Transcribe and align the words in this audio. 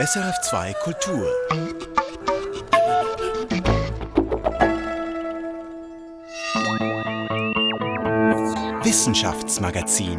SRF2 0.00 0.74
Kultur. 0.82 1.28
Wissenschaftsmagazin. 8.82 10.18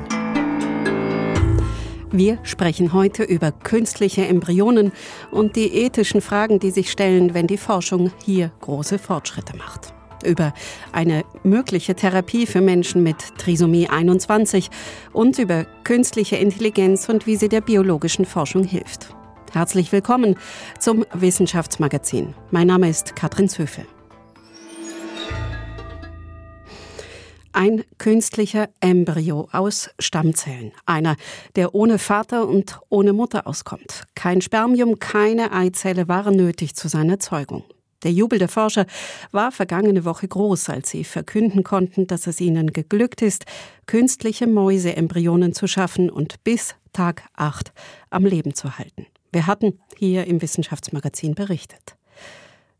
Wir 2.09 2.39
sprechen 2.43 2.93
heute 2.93 3.23
über 3.23 3.51
künstliche 3.51 4.25
Embryonen 4.25 4.93
und 5.31 5.57
die 5.57 5.73
ethischen 5.73 6.21
Fragen, 6.21 6.59
die 6.59 6.71
sich 6.71 6.89
stellen, 6.89 7.33
wenn 7.33 7.47
die 7.47 7.57
Forschung 7.57 8.13
hier 8.23 8.53
große 8.61 8.97
Fortschritte 8.97 9.57
macht. 9.57 9.93
Über 10.23 10.53
eine 10.93 11.25
mögliche 11.43 11.95
Therapie 11.95 12.45
für 12.45 12.61
Menschen 12.61 13.03
mit 13.03 13.17
Trisomie 13.37 13.89
21 13.89 14.69
und 15.11 15.37
über 15.37 15.65
künstliche 15.83 16.37
Intelligenz 16.37 17.09
und 17.09 17.27
wie 17.27 17.35
sie 17.35 17.49
der 17.49 17.59
biologischen 17.59 18.23
Forschung 18.23 18.63
hilft. 18.63 19.14
Herzlich 19.55 19.93
willkommen 19.93 20.35
zum 20.79 21.05
Wissenschaftsmagazin. 21.13 22.33
Mein 22.51 22.67
Name 22.67 22.89
ist 22.89 23.15
Katrin 23.15 23.47
Zöfel. 23.47 23.85
Ein 27.53 27.85
künstlicher 27.97 28.67
Embryo 28.81 29.47
aus 29.53 29.91
Stammzellen. 29.97 30.73
Einer, 30.85 31.15
der 31.55 31.73
ohne 31.73 31.99
Vater 31.99 32.49
und 32.49 32.81
ohne 32.89 33.13
Mutter 33.13 33.47
auskommt. 33.47 34.03
Kein 34.13 34.41
Spermium, 34.41 34.99
keine 34.99 35.53
Eizelle 35.53 36.09
waren 36.09 36.35
nötig 36.35 36.75
zu 36.75 36.89
seiner 36.89 37.19
Zeugung. 37.19 37.63
Der 38.03 38.11
Jubel 38.11 38.39
der 38.39 38.49
Forscher 38.49 38.85
war 39.31 39.53
vergangene 39.53 40.03
Woche 40.03 40.27
groß, 40.27 40.67
als 40.67 40.89
sie 40.89 41.05
verkünden 41.05 41.63
konnten, 41.63 42.07
dass 42.07 42.27
es 42.27 42.41
ihnen 42.41 42.73
geglückt 42.73 43.21
ist, 43.21 43.45
künstliche 43.85 44.47
Mäuseembryonen 44.47 45.53
zu 45.53 45.65
schaffen 45.67 46.09
und 46.09 46.43
bis 46.43 46.75
Tag 46.91 47.23
8 47.37 47.71
am 48.09 48.25
Leben 48.25 48.53
zu 48.53 48.77
halten. 48.77 49.05
Wir 49.35 49.47
hatten 49.47 49.81
hier 49.97 50.27
im 50.27 50.41
Wissenschaftsmagazin 50.41 51.35
berichtet. 51.35 51.97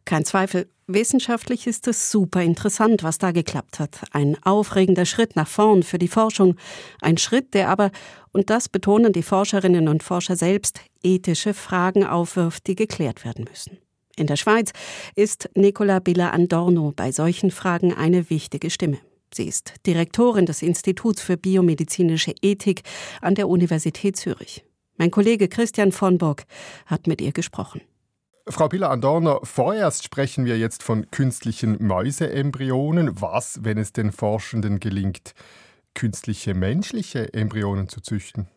Kein 0.06 0.24
Zweifel, 0.24 0.70
wissenschaftlich 0.88 1.68
ist 1.68 1.86
es 1.86 2.10
super 2.10 2.42
interessant, 2.44 3.04
was 3.04 3.18
da 3.18 3.32
geklappt 3.32 3.78
hat. 3.78 4.00
Ein 4.12 4.42
aufregender 4.42 5.04
Schritt 5.04 5.36
nach 5.36 5.50
vorn 5.50 5.84
für 5.84 5.98
die 5.98 6.08
Forschung. 6.08 6.56
Ein 7.02 7.18
Schritt, 7.18 7.54
der 7.56 7.68
aber, 7.68 7.92
und 8.32 8.50
das 8.50 8.70
betonen 8.70 9.12
die 9.12 9.22
Forscherinnen 9.22 9.90
und 9.90 10.02
Forscher 10.02 10.38
selbst, 10.38 10.80
ethische 11.04 11.54
Fragen 11.54 12.06
aufwirft, 12.06 12.68
die 12.68 12.76
geklärt 12.76 13.26
werden 13.26 13.44
müssen. 13.50 13.78
In 14.16 14.28
der 14.28 14.38
Schweiz 14.38 14.72
ist 15.14 15.50
Nicola 15.56 16.00
Billa 16.00 16.30
Andorno 16.30 16.94
bei 16.96 17.12
solchen 17.12 17.52
Fragen 17.52 17.94
eine 17.94 18.30
wichtige 18.30 18.70
Stimme. 18.70 19.00
Sie 19.34 19.44
ist 19.44 19.74
Direktorin 19.86 20.46
des 20.46 20.62
Instituts 20.62 21.22
für 21.22 21.36
biomedizinische 21.36 22.34
Ethik 22.42 22.84
an 23.20 23.36
der 23.36 23.50
Universität 23.50 24.16
Zürich. 24.16 24.64
Mein 24.98 25.12
Kollege 25.12 25.48
Christian 25.48 25.92
von 25.92 26.18
Bock 26.18 26.44
hat 26.86 27.08
mit 27.08 27.22
ihr 27.22 27.32
gesprochen. 27.32 27.82
Frau 28.48 28.68
Piller-Andorner, 28.68 29.40
vorerst 29.44 30.04
sprechen 30.04 30.46
wir 30.46 30.58
jetzt 30.58 30.84
von 30.84 31.10
künstlichen 31.10 31.84
Mäuseembryonen. 31.86 33.20
Was, 33.20 33.64
wenn 33.64 33.78
es 33.78 33.92
den 33.92 34.12
Forschenden 34.12 34.80
gelingt, 34.80 35.34
künstliche 35.96 36.54
menschliche 36.54 37.34
Embryonen 37.34 37.90
zu 37.90 38.02
züchten? 38.02 38.48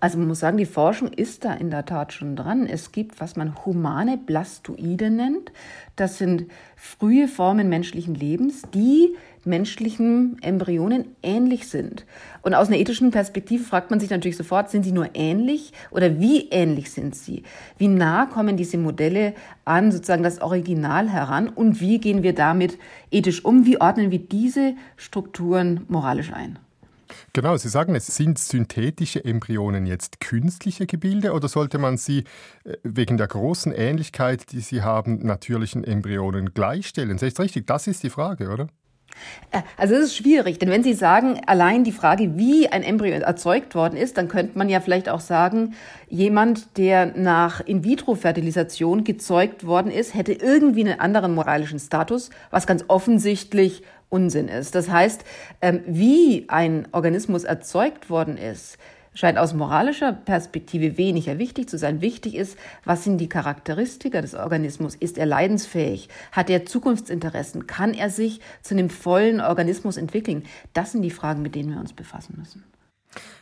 Also 0.00 0.18
man 0.18 0.28
muss 0.28 0.40
sagen, 0.40 0.58
die 0.58 0.66
Forschung 0.66 1.08
ist 1.08 1.44
da 1.44 1.54
in 1.54 1.70
der 1.70 1.84
Tat 1.84 2.12
schon 2.12 2.36
dran. 2.36 2.66
Es 2.66 2.92
gibt, 2.92 3.20
was 3.20 3.34
man 3.34 3.64
humane 3.64 4.16
Blastoide 4.16 5.10
nennt. 5.10 5.50
Das 5.96 6.18
sind 6.18 6.46
frühe 6.76 7.26
Formen 7.26 7.68
menschlichen 7.68 8.14
Lebens, 8.14 8.62
die 8.72 9.16
menschlichen 9.44 10.36
Embryonen 10.40 11.16
ähnlich 11.22 11.68
sind. 11.68 12.06
Und 12.42 12.54
aus 12.54 12.68
einer 12.68 12.76
ethischen 12.76 13.10
Perspektive 13.10 13.64
fragt 13.64 13.90
man 13.90 13.98
sich 13.98 14.10
natürlich 14.10 14.36
sofort, 14.36 14.70
sind 14.70 14.84
sie 14.84 14.92
nur 14.92 15.10
ähnlich 15.14 15.72
oder 15.90 16.20
wie 16.20 16.48
ähnlich 16.50 16.92
sind 16.92 17.16
sie? 17.16 17.42
Wie 17.78 17.88
nah 17.88 18.26
kommen 18.26 18.56
diese 18.56 18.78
Modelle 18.78 19.34
an 19.64 19.90
sozusagen 19.90 20.22
das 20.22 20.40
Original 20.40 21.08
heran 21.08 21.48
und 21.48 21.80
wie 21.80 21.98
gehen 21.98 22.22
wir 22.22 22.34
damit 22.34 22.78
ethisch 23.10 23.44
um? 23.44 23.66
Wie 23.66 23.80
ordnen 23.80 24.12
wir 24.12 24.20
diese 24.20 24.74
Strukturen 24.96 25.84
moralisch 25.88 26.32
ein? 26.32 26.58
Genau, 27.38 27.56
Sie 27.56 27.68
sagen, 27.68 27.94
es 27.94 28.08
sind 28.08 28.36
synthetische 28.36 29.24
Embryonen 29.24 29.86
jetzt 29.86 30.18
künstliche 30.18 30.86
Gebilde 30.86 31.32
oder 31.32 31.46
sollte 31.46 31.78
man 31.78 31.96
sie 31.96 32.24
äh, 32.64 32.74
wegen 32.82 33.16
der 33.16 33.28
großen 33.28 33.70
Ähnlichkeit, 33.70 34.50
die 34.50 34.58
sie 34.58 34.82
haben, 34.82 35.24
natürlichen 35.24 35.84
Embryonen 35.84 36.52
gleichstellen? 36.52 37.16
Sehe 37.16 37.30
richtig? 37.38 37.64
Das 37.68 37.86
ist 37.86 38.02
die 38.02 38.10
Frage, 38.10 38.48
oder? 38.48 38.66
Äh, 39.52 39.62
also 39.76 39.94
es 39.94 40.06
ist 40.06 40.16
schwierig, 40.16 40.58
denn 40.58 40.68
wenn 40.68 40.82
Sie 40.82 40.94
sagen, 40.94 41.40
allein 41.46 41.84
die 41.84 41.92
Frage, 41.92 42.36
wie 42.36 42.68
ein 42.68 42.82
Embryo 42.82 43.12
erzeugt 43.12 43.76
worden 43.76 43.96
ist, 43.96 44.18
dann 44.18 44.26
könnte 44.26 44.58
man 44.58 44.68
ja 44.68 44.80
vielleicht 44.80 45.08
auch 45.08 45.20
sagen, 45.20 45.74
jemand, 46.08 46.76
der 46.76 47.16
nach 47.16 47.60
In-vitro-Fertilisation 47.60 49.04
gezeugt 49.04 49.64
worden 49.64 49.92
ist, 49.92 50.12
hätte 50.12 50.32
irgendwie 50.32 50.80
einen 50.80 50.98
anderen 50.98 51.36
moralischen 51.36 51.78
Status, 51.78 52.30
was 52.50 52.66
ganz 52.66 52.84
offensichtlich 52.88 53.84
Unsinn 54.08 54.48
ist. 54.48 54.74
Das 54.74 54.88
heißt, 54.88 55.24
ähm, 55.60 55.82
wie 55.86 56.46
ein 56.48 56.88
Organismus 56.92 57.44
erzeugt 57.44 58.10
worden 58.10 58.36
ist, 58.36 58.78
scheint 59.14 59.36
aus 59.38 59.52
moralischer 59.52 60.12
Perspektive 60.12 60.96
weniger 60.96 61.38
wichtig 61.38 61.68
zu 61.68 61.76
sein. 61.76 62.00
Wichtig 62.00 62.36
ist, 62.36 62.56
was 62.84 63.04
sind 63.04 63.18
die 63.18 63.28
Charakteristika 63.28 64.20
des 64.20 64.34
Organismus? 64.34 64.94
Ist 64.94 65.18
er 65.18 65.26
leidensfähig? 65.26 66.08
Hat 66.30 66.50
er 66.50 66.66
Zukunftsinteressen? 66.66 67.66
Kann 67.66 67.94
er 67.94 68.10
sich 68.10 68.40
zu 68.62 68.74
einem 68.74 68.90
vollen 68.90 69.40
Organismus 69.40 69.96
entwickeln? 69.96 70.44
Das 70.72 70.92
sind 70.92 71.02
die 71.02 71.10
Fragen, 71.10 71.42
mit 71.42 71.54
denen 71.54 71.70
wir 71.70 71.80
uns 71.80 71.92
befassen 71.92 72.36
müssen. 72.38 72.64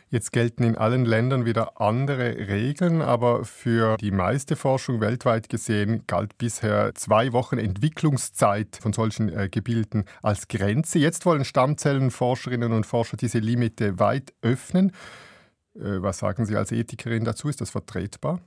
Jetzt 0.09 0.31
gelten 0.31 0.63
in 0.63 0.77
allen 0.77 1.03
Ländern 1.03 1.43
wieder 1.43 1.81
andere 1.81 2.47
Regeln, 2.47 3.01
aber 3.01 3.43
für 3.43 3.97
die 3.97 4.11
meiste 4.11 4.55
Forschung 4.55 5.01
weltweit 5.01 5.49
gesehen 5.49 6.03
galt 6.07 6.37
bisher 6.37 6.95
zwei 6.95 7.33
Wochen 7.33 7.57
Entwicklungszeit 7.57 8.77
von 8.81 8.93
solchen 8.93 9.27
äh, 9.27 9.49
Gebilden 9.49 10.05
als 10.21 10.47
Grenze. 10.47 10.97
Jetzt 10.99 11.25
wollen 11.25 11.43
Stammzellenforscherinnen 11.43 12.71
und 12.71 12.85
Forscher 12.85 13.17
diese 13.17 13.39
Limite 13.39 13.99
weit 13.99 14.33
öffnen. 14.41 14.93
Äh, 15.75 16.01
was 16.01 16.19
sagen 16.19 16.45
Sie 16.45 16.55
als 16.55 16.71
Ethikerin 16.71 17.25
dazu? 17.25 17.49
Ist 17.49 17.59
das 17.59 17.71
vertretbar? 17.71 18.39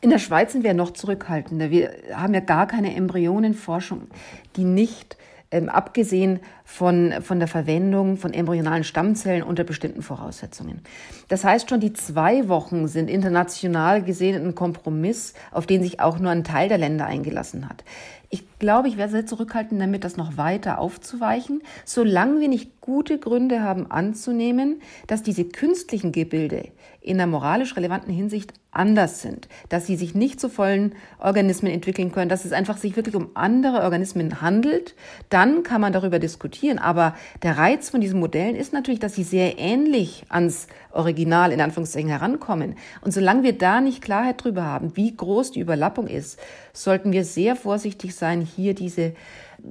In 0.00 0.10
der 0.10 0.18
Schweiz 0.18 0.52
sind 0.52 0.62
wir 0.62 0.74
noch 0.74 0.92
zurückhaltender. 0.92 1.70
Wir 1.70 1.92
haben 2.14 2.34
ja 2.34 2.40
gar 2.40 2.68
keine 2.68 2.94
Embryonenforschung, 2.94 4.06
die 4.54 4.64
nicht 4.64 5.16
ähm, 5.52 5.68
abgesehen 5.68 6.40
von, 6.72 7.12
von 7.20 7.38
der 7.38 7.48
Verwendung 7.48 8.16
von 8.16 8.32
embryonalen 8.32 8.82
Stammzellen 8.82 9.42
unter 9.42 9.62
bestimmten 9.62 10.00
Voraussetzungen. 10.00 10.80
Das 11.28 11.44
heißt 11.44 11.68
schon, 11.68 11.80
die 11.80 11.92
zwei 11.92 12.48
Wochen 12.48 12.88
sind 12.88 13.10
international 13.10 14.02
gesehen 14.02 14.42
ein 14.42 14.54
Kompromiss, 14.54 15.34
auf 15.50 15.66
den 15.66 15.82
sich 15.82 16.00
auch 16.00 16.18
nur 16.18 16.30
ein 16.30 16.44
Teil 16.44 16.70
der 16.70 16.78
Länder 16.78 17.04
eingelassen 17.04 17.68
hat. 17.68 17.84
Ich 18.30 18.58
glaube, 18.58 18.88
ich 18.88 18.96
werde 18.96 19.12
sehr 19.12 19.26
zurückhalten, 19.26 19.78
damit 19.78 20.04
das 20.04 20.16
noch 20.16 20.38
weiter 20.38 20.78
aufzuweichen, 20.78 21.62
solange 21.84 22.40
wir 22.40 22.48
nicht 22.48 22.80
gute 22.80 23.18
Gründe 23.18 23.60
haben 23.60 23.90
anzunehmen, 23.90 24.80
dass 25.06 25.22
diese 25.22 25.44
künstlichen 25.44 26.12
Gebilde 26.12 26.70
in 27.02 27.20
einer 27.20 27.26
moralisch 27.26 27.76
relevanten 27.76 28.14
Hinsicht 28.14 28.54
anders 28.70 29.20
sind, 29.20 29.48
dass 29.68 29.86
sie 29.86 29.96
sich 29.96 30.14
nicht 30.14 30.40
zu 30.40 30.48
vollen 30.48 30.94
Organismen 31.18 31.70
entwickeln 31.70 32.10
können, 32.10 32.30
dass 32.30 32.46
es 32.46 32.52
einfach 32.52 32.78
sich 32.78 32.96
wirklich 32.96 33.16
um 33.16 33.28
andere 33.34 33.82
Organismen 33.82 34.40
handelt, 34.40 34.94
dann 35.28 35.62
kann 35.62 35.82
man 35.82 35.92
darüber 35.92 36.18
diskutieren. 36.18 36.61
Aber 36.78 37.14
der 37.42 37.58
Reiz 37.58 37.90
von 37.90 38.00
diesen 38.00 38.20
Modellen 38.20 38.56
ist 38.56 38.72
natürlich, 38.72 39.00
dass 39.00 39.14
sie 39.14 39.22
sehr 39.22 39.58
ähnlich 39.58 40.24
ans 40.28 40.66
Original 40.92 41.52
in 41.52 41.60
Anführungszeichen 41.60 42.08
herankommen. 42.08 42.76
Und 43.00 43.12
solange 43.12 43.42
wir 43.42 43.56
da 43.56 43.80
nicht 43.80 44.02
Klarheit 44.02 44.40
darüber 44.40 44.64
haben, 44.64 44.96
wie 44.96 45.14
groß 45.14 45.52
die 45.52 45.60
Überlappung 45.60 46.06
ist, 46.06 46.38
sollten 46.72 47.12
wir 47.12 47.24
sehr 47.24 47.56
vorsichtig 47.56 48.14
sein, 48.14 48.40
hier 48.40 48.74
diese 48.74 49.14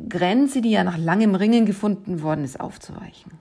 Grenze, 0.09 0.61
die 0.61 0.71
ja 0.71 0.83
nach 0.83 0.97
langem 0.97 1.35
Ringen 1.35 1.65
gefunden 1.65 2.21
worden 2.21 2.43
ist, 2.43 2.59
aufzuweichen. 2.59 3.40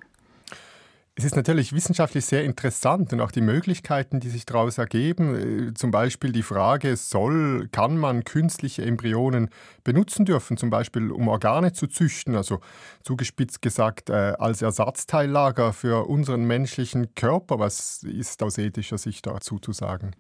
Es 1.21 1.27
ist 1.27 1.37
natürlich 1.37 1.75
wissenschaftlich 1.75 2.25
sehr 2.25 2.45
interessant 2.45 3.13
und 3.13 3.21
auch 3.21 3.31
die 3.31 3.43
Möglichkeiten, 3.43 4.21
die 4.21 4.31
sich 4.31 4.47
daraus 4.47 4.79
ergeben. 4.79 5.69
Äh, 5.69 5.75
zum 5.75 5.91
Beispiel 5.91 6.33
die 6.33 6.43
Frage, 6.43 6.97
soll, 6.97 7.69
kann 7.73 7.99
man 7.99 8.25
künstliche 8.25 8.87
Embryonen 8.87 9.51
benutzen 9.85 10.25
dürfen, 10.25 10.57
zum 10.57 10.71
Beispiel 10.71 11.11
um 11.11 11.29
Organe 11.29 11.75
zu 11.75 11.89
züchten, 11.89 12.37
also 12.37 12.61
zugespitzt 13.03 13.61
gesagt 13.61 14.09
äh, 14.09 14.33
als 14.39 14.63
Ersatzteillager 14.63 15.75
für 15.75 16.09
unseren 16.09 16.45
menschlichen 16.45 17.15
Körper. 17.15 17.59
Was 17.59 18.03
ist 18.03 18.43
aus 18.43 18.57
ethischer 18.57 18.97
Sicht 18.97 19.27
dazu 19.27 19.59
zu 19.59 19.73
sagen? 19.73 20.13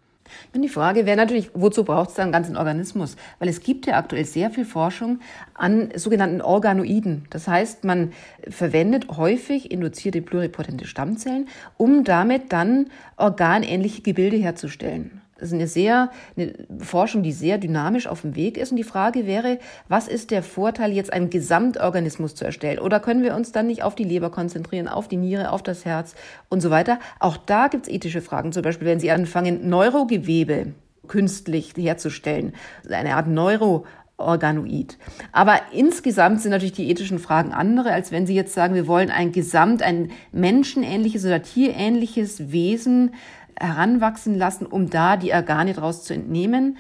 Und 0.55 0.63
die 0.63 0.69
Frage 0.69 1.07
wäre 1.07 1.17
natürlich, 1.17 1.51
wozu 1.55 1.85
braucht 1.85 2.11
es 2.11 2.15
dann 2.15 2.25
einen 2.25 2.33
ganzen 2.33 2.57
Organismus? 2.57 3.17
Weil 3.39 3.49
es 3.49 3.61
gibt 3.61 3.87
ja 3.87 3.97
aktuell 3.97 4.25
sehr 4.25 4.51
viel 4.51 4.65
Forschung 4.65 5.21
an 5.55 5.91
sogenannten 5.95 6.41
Organoiden. 6.41 7.27
Das 7.31 7.49
heißt, 7.49 7.85
man 7.85 8.13
verwendet 8.49 9.09
häufig 9.17 9.71
induzierte 9.71 10.23
pluripotente 10.23 10.87
Stammzellen, 10.87 11.49
um 11.77 12.05
damit 12.05 12.53
dann 12.53 12.91
organähnliche 13.17 14.03
Gebilde 14.03 14.37
herzustellen. 14.37 15.20
Das 15.41 15.49
ist 15.49 15.55
eine 15.55 15.67
sehr, 15.67 16.11
eine 16.37 16.53
Forschung, 16.79 17.23
die 17.23 17.33
sehr 17.33 17.59
dynamisch 17.59 18.07
auf 18.07 18.21
dem 18.21 18.37
Weg 18.37 18.59
ist. 18.59 18.71
Und 18.71 18.77
die 18.77 18.85
Frage 18.85 19.27
wäre, 19.27 19.59
was 19.89 20.07
ist 20.07 20.31
der 20.31 20.43
Vorteil, 20.43 20.93
jetzt 20.93 21.13
einen 21.13 21.31
Gesamtorganismus 21.31 22.35
zu 22.35 22.45
erstellen? 22.45 22.79
Oder 22.79 23.01
können 23.01 23.23
wir 23.23 23.35
uns 23.35 23.53
dann 23.53 23.67
nicht 23.67 23.83
auf 23.83 23.95
die 23.95 24.05
Leber 24.05 24.31
konzentrieren, 24.31 24.87
auf 24.87 25.09
die 25.09 25.17
Niere, 25.17 25.51
auf 25.51 25.63
das 25.63 25.85
Herz 25.85 26.15
und 26.49 26.61
so 26.61 26.71
weiter? 26.71 26.99
Auch 27.19 27.37
da 27.37 27.69
gibt 27.69 27.87
es 27.87 27.93
ethische 27.93 28.21
Fragen. 28.21 28.53
Zum 28.53 28.63
Beispiel, 28.63 28.87
wenn 28.87 29.01
Sie 29.01 29.11
anfangen, 29.11 29.69
Neurogewebe 29.69 30.75
künstlich 31.11 31.75
herzustellen. 31.77 32.55
Eine 32.89 33.17
Art 33.17 33.27
Neuroorganoid. 33.27 34.97
Aber 35.33 35.61
insgesamt 35.73 36.41
sind 36.41 36.53
natürlich 36.53 36.73
die 36.73 36.89
ethischen 36.89 37.19
Fragen 37.19 37.53
andere, 37.53 37.93
als 37.93 38.13
wenn 38.13 38.27
Sie 38.27 38.35
jetzt 38.35 38.55
sagen, 38.55 38.75
wir 38.75 38.87
wollen 38.87 39.11
ein 39.11 39.33
Gesamt, 39.33 39.83
ein 39.83 40.13
menschenähnliches 40.31 41.25
oder 41.25 41.43
tierähnliches 41.43 42.53
Wesen 42.53 43.15
heranwachsen 43.61 44.35
lassen, 44.35 44.67
um 44.67 44.91
da 44.91 45.17
die 45.17 45.33
Organe 45.33 45.75
daraus 45.75 46.05
zu 46.05 46.15
entnehmen. 46.15 46.79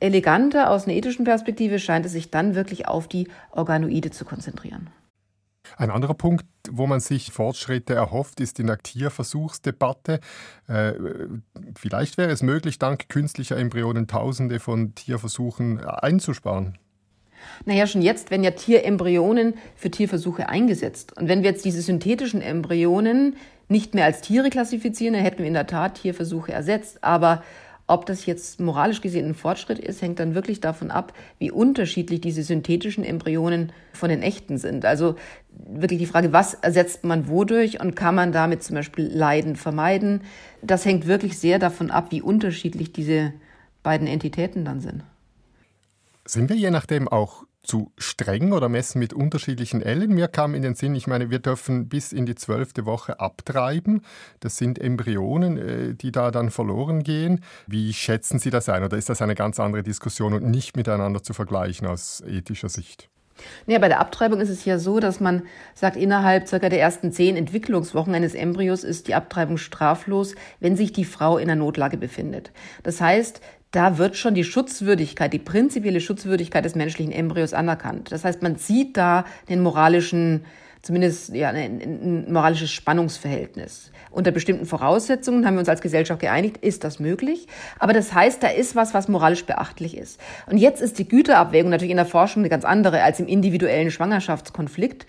Eleganter 0.00 0.70
aus 0.70 0.84
einer 0.84 0.94
ethischen 0.94 1.24
Perspektive 1.24 1.78
scheint 1.78 2.06
es 2.06 2.12
sich 2.12 2.30
dann 2.30 2.54
wirklich 2.54 2.88
auf 2.88 3.08
die 3.08 3.28
Organoide 3.50 4.10
zu 4.10 4.24
konzentrieren. 4.24 4.90
Ein 5.76 5.90
anderer 5.90 6.14
Punkt, 6.14 6.46
wo 6.70 6.86
man 6.86 7.00
sich 7.00 7.32
Fortschritte 7.32 7.94
erhofft, 7.94 8.40
ist 8.40 8.58
in 8.58 8.68
der 8.68 8.78
Tierversuchsdebatte. 8.78 10.20
Äh, 10.66 10.94
vielleicht 11.76 12.16
wäre 12.16 12.30
es 12.30 12.42
möglich, 12.42 12.78
dank 12.78 13.08
künstlicher 13.08 13.56
Embryonen 13.56 14.06
Tausende 14.06 14.60
von 14.60 14.94
Tierversuchen 14.94 15.84
einzusparen. 15.84 16.78
Naja, 17.64 17.86
schon 17.86 18.02
jetzt 18.02 18.30
werden 18.30 18.44
ja 18.44 18.50
Tierembryonen 18.52 19.54
für 19.76 19.90
Tierversuche 19.90 20.48
eingesetzt. 20.48 21.16
Und 21.16 21.28
wenn 21.28 21.42
wir 21.42 21.50
jetzt 21.50 21.64
diese 21.64 21.82
synthetischen 21.82 22.40
Embryonen 22.40 23.36
nicht 23.68 23.94
mehr 23.94 24.04
als 24.04 24.20
Tiere 24.20 24.50
klassifizieren, 24.50 25.14
dann 25.14 25.22
hätten 25.22 25.40
wir 25.40 25.46
in 25.46 25.54
der 25.54 25.66
Tat 25.66 26.00
Tierversuche 26.00 26.52
ersetzt. 26.52 27.04
Aber 27.04 27.42
ob 27.86 28.04
das 28.04 28.26
jetzt 28.26 28.60
moralisch 28.60 29.00
gesehen 29.00 29.26
ein 29.26 29.34
Fortschritt 29.34 29.78
ist, 29.78 30.02
hängt 30.02 30.20
dann 30.20 30.34
wirklich 30.34 30.60
davon 30.60 30.90
ab, 30.90 31.14
wie 31.38 31.50
unterschiedlich 31.50 32.20
diese 32.20 32.42
synthetischen 32.42 33.02
Embryonen 33.02 33.72
von 33.94 34.10
den 34.10 34.22
echten 34.22 34.58
sind. 34.58 34.84
Also 34.84 35.16
wirklich 35.50 35.98
die 35.98 36.06
Frage, 36.06 36.34
was 36.34 36.52
ersetzt 36.52 37.04
man 37.04 37.28
wodurch 37.28 37.80
und 37.80 37.96
kann 37.96 38.14
man 38.14 38.30
damit 38.30 38.62
zum 38.62 38.76
Beispiel 38.76 39.06
Leiden 39.06 39.56
vermeiden? 39.56 40.20
Das 40.60 40.84
hängt 40.84 41.06
wirklich 41.06 41.38
sehr 41.38 41.58
davon 41.58 41.90
ab, 41.90 42.08
wie 42.10 42.20
unterschiedlich 42.20 42.92
diese 42.92 43.32
beiden 43.82 44.06
Entitäten 44.06 44.66
dann 44.66 44.80
sind. 44.80 45.02
Sind 46.28 46.50
wir 46.50 46.56
je 46.56 46.70
nachdem 46.70 47.08
auch 47.08 47.44
zu 47.62 47.92
streng 47.96 48.52
oder 48.52 48.68
messen 48.68 48.98
mit 48.98 49.14
unterschiedlichen 49.14 49.82
Ellen. 49.82 50.14
Mir 50.14 50.28
kam 50.28 50.54
in 50.54 50.62
den 50.62 50.74
Sinn, 50.74 50.94
ich 50.94 51.06
meine, 51.06 51.30
wir 51.30 51.38
dürfen 51.38 51.88
bis 51.88 52.12
in 52.12 52.26
die 52.26 52.34
zwölfte 52.34 52.84
Woche 52.84 53.18
abtreiben. 53.18 54.02
Das 54.40 54.58
sind 54.58 54.78
Embryonen, 54.78 55.56
äh, 55.56 55.94
die 55.94 56.12
da 56.12 56.30
dann 56.30 56.50
verloren 56.50 57.02
gehen. 57.02 57.42
Wie 57.66 57.92
schätzen 57.94 58.38
Sie 58.38 58.50
das 58.50 58.68
ein? 58.68 58.84
Oder 58.84 58.98
ist 58.98 59.08
das 59.08 59.22
eine 59.22 59.34
ganz 59.34 59.58
andere 59.58 59.82
Diskussion 59.82 60.34
und 60.34 60.44
nicht 60.44 60.76
miteinander 60.76 61.22
zu 61.22 61.32
vergleichen 61.32 61.86
aus 61.86 62.22
ethischer 62.26 62.68
Sicht? 62.68 63.08
Ja, 63.66 63.78
bei 63.78 63.88
der 63.88 64.00
Abtreibung 64.00 64.40
ist 64.40 64.48
es 64.48 64.64
ja 64.64 64.78
so, 64.78 65.00
dass 65.00 65.20
man 65.20 65.42
sagt, 65.74 65.96
innerhalb 65.96 66.48
circa 66.48 66.68
der 66.68 66.80
ersten 66.80 67.12
zehn 67.12 67.36
Entwicklungswochen 67.36 68.14
eines 68.14 68.34
Embryos 68.34 68.84
ist 68.84 69.08
die 69.08 69.14
Abtreibung 69.14 69.58
straflos, 69.58 70.34
wenn 70.60 70.76
sich 70.76 70.92
die 70.92 71.04
Frau 71.04 71.38
in 71.38 71.50
einer 71.50 71.62
Notlage 71.62 71.96
befindet. 71.96 72.50
Das 72.82 73.00
heißt, 73.00 73.40
da 73.70 73.98
wird 73.98 74.16
schon 74.16 74.34
die 74.34 74.44
Schutzwürdigkeit, 74.44 75.32
die 75.32 75.38
prinzipielle 75.38 76.00
Schutzwürdigkeit 76.00 76.64
des 76.64 76.74
menschlichen 76.74 77.12
Embryos 77.12 77.52
anerkannt. 77.52 78.12
Das 78.12 78.24
heißt, 78.24 78.42
man 78.42 78.56
sieht 78.56 78.96
da 78.96 79.24
den 79.48 79.60
moralischen, 79.60 80.44
zumindest 80.80 81.34
ja, 81.34 81.50
ein, 81.50 82.32
moralisches 82.32 82.70
Spannungsverhältnis. 82.70 83.90
Unter 84.10 84.30
bestimmten 84.30 84.64
Voraussetzungen 84.64 85.44
haben 85.44 85.54
wir 85.54 85.60
uns 85.60 85.68
als 85.68 85.82
Gesellschaft 85.82 86.20
geeinigt, 86.20 86.56
ist 86.58 86.82
das 86.82 86.98
möglich. 86.98 87.46
Aber 87.78 87.92
das 87.92 88.14
heißt, 88.14 88.42
da 88.42 88.48
ist 88.48 88.74
was, 88.74 88.94
was 88.94 89.06
moralisch 89.08 89.44
beachtlich 89.44 89.98
ist. 89.98 90.18
Und 90.46 90.56
jetzt 90.56 90.80
ist 90.80 90.98
die 90.98 91.06
Güterabwägung 91.06 91.70
natürlich 91.70 91.90
in 91.90 91.98
der 91.98 92.06
Forschung 92.06 92.42
eine 92.42 92.48
ganz 92.48 92.64
andere 92.64 93.02
als 93.02 93.20
im 93.20 93.28
individuellen 93.28 93.90
Schwangerschaftskonflikt. 93.90 95.06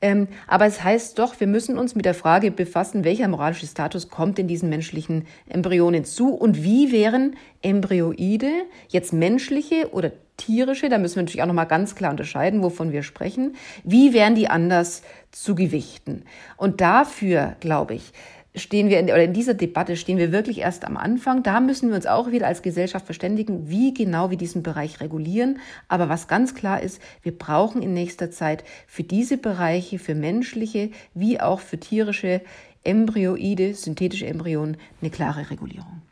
Ähm, 0.00 0.28
aber 0.46 0.66
es 0.66 0.82
heißt 0.82 1.18
doch, 1.18 1.40
wir 1.40 1.46
müssen 1.46 1.78
uns 1.78 1.94
mit 1.94 2.04
der 2.04 2.14
Frage 2.14 2.50
befassen, 2.50 3.04
welcher 3.04 3.28
moralische 3.28 3.66
Status 3.66 4.08
kommt 4.08 4.38
in 4.38 4.48
diesen 4.48 4.68
menschlichen 4.68 5.26
Embryonen 5.48 6.04
zu 6.04 6.34
und 6.34 6.62
wie 6.62 6.92
wären 6.92 7.36
Embryoide 7.62 8.50
jetzt 8.88 9.12
menschliche 9.12 9.90
oder 9.92 10.12
tierische, 10.36 10.88
da 10.88 10.98
müssen 10.98 11.16
wir 11.16 11.22
natürlich 11.22 11.42
auch 11.42 11.46
nochmal 11.46 11.66
ganz 11.66 11.94
klar 11.94 12.10
unterscheiden, 12.10 12.62
wovon 12.62 12.92
wir 12.92 13.02
sprechen, 13.02 13.54
wie 13.84 14.12
wären 14.12 14.34
die 14.34 14.48
anders 14.48 15.02
zu 15.30 15.54
gewichten? 15.54 16.24
Und 16.56 16.80
dafür, 16.80 17.56
glaube 17.60 17.94
ich, 17.94 18.12
stehen 18.54 18.88
wir 18.88 19.00
in, 19.00 19.06
oder 19.06 19.24
in 19.24 19.32
dieser 19.32 19.54
Debatte 19.54 19.96
stehen 19.96 20.18
wir 20.18 20.32
wirklich 20.32 20.58
erst 20.58 20.84
am 20.84 20.96
Anfang. 20.96 21.42
Da 21.42 21.60
müssen 21.60 21.88
wir 21.88 21.96
uns 21.96 22.06
auch 22.06 22.30
wieder 22.30 22.46
als 22.46 22.62
Gesellschaft 22.62 23.06
verständigen, 23.06 23.68
wie 23.68 23.92
genau 23.92 24.30
wir 24.30 24.36
diesen 24.36 24.62
Bereich 24.62 25.00
regulieren. 25.00 25.58
Aber 25.88 26.08
was 26.08 26.28
ganz 26.28 26.54
klar 26.54 26.80
ist, 26.80 27.00
wir 27.22 27.36
brauchen 27.36 27.82
in 27.82 27.92
nächster 27.94 28.30
Zeit 28.30 28.64
für 28.86 29.02
diese 29.02 29.36
Bereiche, 29.36 29.98
für 29.98 30.14
menschliche 30.14 30.90
wie 31.14 31.40
auch 31.40 31.60
für 31.60 31.78
tierische 31.78 32.40
Embryoide, 32.84 33.74
synthetische 33.74 34.26
Embryonen, 34.26 34.76
eine 35.00 35.10
klare 35.10 35.50
Regulierung. 35.50 36.02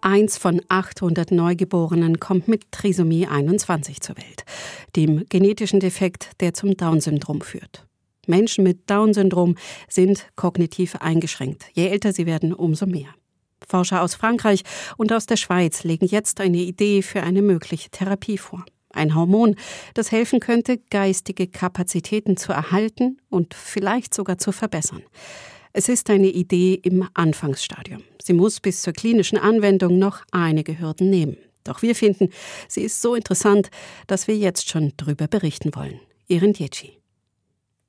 Eins 0.00 0.38
von 0.38 0.60
800 0.68 1.30
Neugeborenen 1.30 2.20
kommt 2.20 2.48
mit 2.48 2.70
Trisomie 2.70 3.26
21 3.26 4.00
zur 4.00 4.16
Welt, 4.16 4.44
dem 4.94 5.24
genetischen 5.28 5.80
Defekt, 5.80 6.32
der 6.40 6.54
zum 6.54 6.76
Down-Syndrom 6.76 7.40
führt. 7.40 7.86
Menschen 8.26 8.64
mit 8.64 8.88
Down-Syndrom 8.90 9.56
sind 9.88 10.26
kognitiv 10.36 10.96
eingeschränkt. 10.96 11.66
Je 11.72 11.88
älter 11.88 12.12
sie 12.12 12.26
werden, 12.26 12.52
umso 12.52 12.86
mehr. 12.86 13.08
Forscher 13.66 14.02
aus 14.02 14.14
Frankreich 14.14 14.62
und 14.96 15.12
aus 15.12 15.26
der 15.26 15.36
Schweiz 15.36 15.82
legen 15.82 16.06
jetzt 16.06 16.40
eine 16.40 16.58
Idee 16.58 17.02
für 17.02 17.22
eine 17.22 17.42
mögliche 17.42 17.90
Therapie 17.90 18.38
vor. 18.38 18.64
Ein 18.90 19.14
Hormon, 19.14 19.56
das 19.94 20.12
helfen 20.12 20.40
könnte, 20.40 20.78
geistige 20.90 21.48
Kapazitäten 21.48 22.36
zu 22.36 22.52
erhalten 22.52 23.18
und 23.28 23.54
vielleicht 23.54 24.14
sogar 24.14 24.38
zu 24.38 24.52
verbessern. 24.52 25.02
Es 25.78 25.90
ist 25.90 26.08
eine 26.08 26.28
Idee 26.28 26.72
im 26.72 27.06
Anfangsstadium. 27.12 28.02
Sie 28.22 28.32
muss 28.32 28.60
bis 28.60 28.80
zur 28.80 28.94
klinischen 28.94 29.36
Anwendung 29.36 29.98
noch 29.98 30.22
einige 30.30 30.78
Hürden 30.80 31.10
nehmen. 31.10 31.36
Doch 31.64 31.82
wir 31.82 31.94
finden, 31.94 32.30
sie 32.66 32.80
ist 32.80 33.02
so 33.02 33.14
interessant, 33.14 33.68
dass 34.06 34.26
wir 34.26 34.38
jetzt 34.38 34.70
schon 34.70 34.94
darüber 34.96 35.28
berichten 35.28 35.74
wollen. 35.74 36.00
Irin 36.28 36.54
Dietschi. 36.54 37.02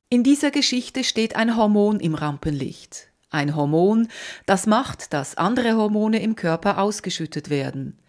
In 0.10 0.25
dieser 0.25 0.51
Geschichte 0.51 1.06
steht 1.06 1.38
ein 1.38 1.56
Hormon 1.56 2.01
im 2.01 2.13
Rampenlicht. 2.13 3.07
Ein 3.30 3.56
Hormon, 3.56 4.10
das 4.45 4.68
macht, 4.68 5.13
dass 5.13 5.38
andere 5.38 5.78
Hormone 5.78 6.22
im 6.22 6.36
Körper 6.36 6.80
ausgeschüttet 6.80 7.50
werden. 7.50 8.00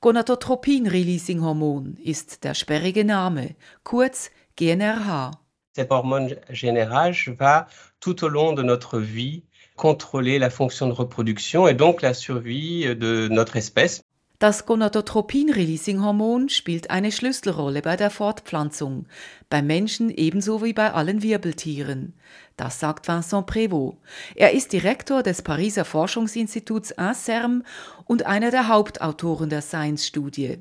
Gonadotropin-Releasing-Hormon 0.00 1.96
ist 1.96 2.44
der 2.44 2.54
sperrige 2.54 3.04
Name, 3.04 3.56
kurz 3.82 4.30
GNRH. 4.54 5.40
Cet 5.78 5.92
hormone 5.92 6.34
GNRH 6.50 7.30
va 7.38 7.68
tout 8.00 8.24
au 8.24 8.28
long 8.28 8.52
de 8.52 8.64
notre 8.64 8.98
vie 8.98 9.44
contrôler 9.76 10.40
la 10.40 10.50
fonction 10.50 10.88
de 10.88 10.92
reproduction 10.92 11.68
et 11.68 11.74
donc 11.74 12.02
la 12.02 12.14
survie 12.14 12.96
de 12.96 13.28
notre 13.28 13.54
espèce. 13.54 14.02
Das 14.40 14.66
Gonadotropin-Releasing-Hormon 14.66 16.48
spielt 16.48 16.90
eine 16.90 17.12
Schlüsselrolle 17.12 17.80
bei 17.80 17.96
der 17.96 18.10
Fortpflanzung, 18.10 19.06
beim 19.50 19.68
Menschen 19.68 20.10
ebenso 20.10 20.64
wie 20.64 20.72
bei 20.72 20.92
allen 20.92 21.22
Wirbeltieren. 21.22 22.14
Das 22.56 22.80
sagt 22.80 23.06
Vincent 23.06 23.46
Prévost. 23.46 23.98
Er 24.34 24.54
ist 24.54 24.72
Direktor 24.72 25.22
des 25.22 25.42
Pariser 25.42 25.84
Forschungsinstituts 25.84 26.90
INSERM 26.90 27.62
und 28.04 28.26
einer 28.26 28.50
der 28.50 28.66
Hauptautoren 28.66 29.48
der 29.48 29.62
Science-Studie. 29.62 30.58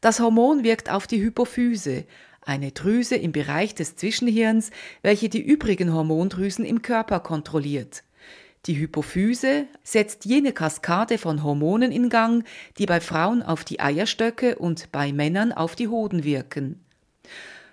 Das 0.00 0.20
Hormon 0.20 0.64
wirkt 0.64 0.90
auf 0.90 1.06
die 1.06 1.22
Hypophyse, 1.22 2.06
eine 2.42 2.72
Drüse 2.72 3.16
im 3.16 3.32
Bereich 3.32 3.74
des 3.74 3.96
Zwischenhirns, 3.96 4.70
welche 5.02 5.28
die 5.28 5.42
übrigen 5.42 5.92
Hormondrüsen 5.92 6.64
im 6.64 6.82
Körper 6.82 7.20
kontrolliert. 7.20 8.04
Die 8.66 8.78
Hypophyse 8.78 9.66
setzt 9.82 10.24
jene 10.24 10.52
Kaskade 10.52 11.18
von 11.18 11.42
Hormonen 11.42 11.90
in 11.90 12.08
Gang, 12.08 12.44
die 12.78 12.86
bei 12.86 13.00
Frauen 13.00 13.42
auf 13.42 13.64
die 13.64 13.80
Eierstöcke 13.80 14.56
und 14.56 14.92
bei 14.92 15.12
Männern 15.12 15.52
auf 15.52 15.74
die 15.74 15.88
Hoden 15.88 16.22
wirken. 16.22 16.80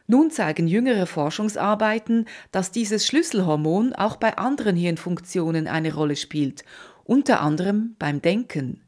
Nun 0.07 0.31
zeigen 0.31 0.67
jüngere 0.67 1.05
Forschungsarbeiten, 1.05 2.25
dass 2.51 2.71
dieses 2.71 3.05
Schlüsselhormon 3.05 3.93
auch 3.93 4.15
bei 4.15 4.37
anderen 4.37 4.75
Hirnfunktionen 4.75 5.67
eine 5.67 5.93
Rolle 5.93 6.15
spielt, 6.15 6.63
unter 7.03 7.41
anderem 7.41 7.95
beim 7.99 8.19
Denken. 8.19 8.81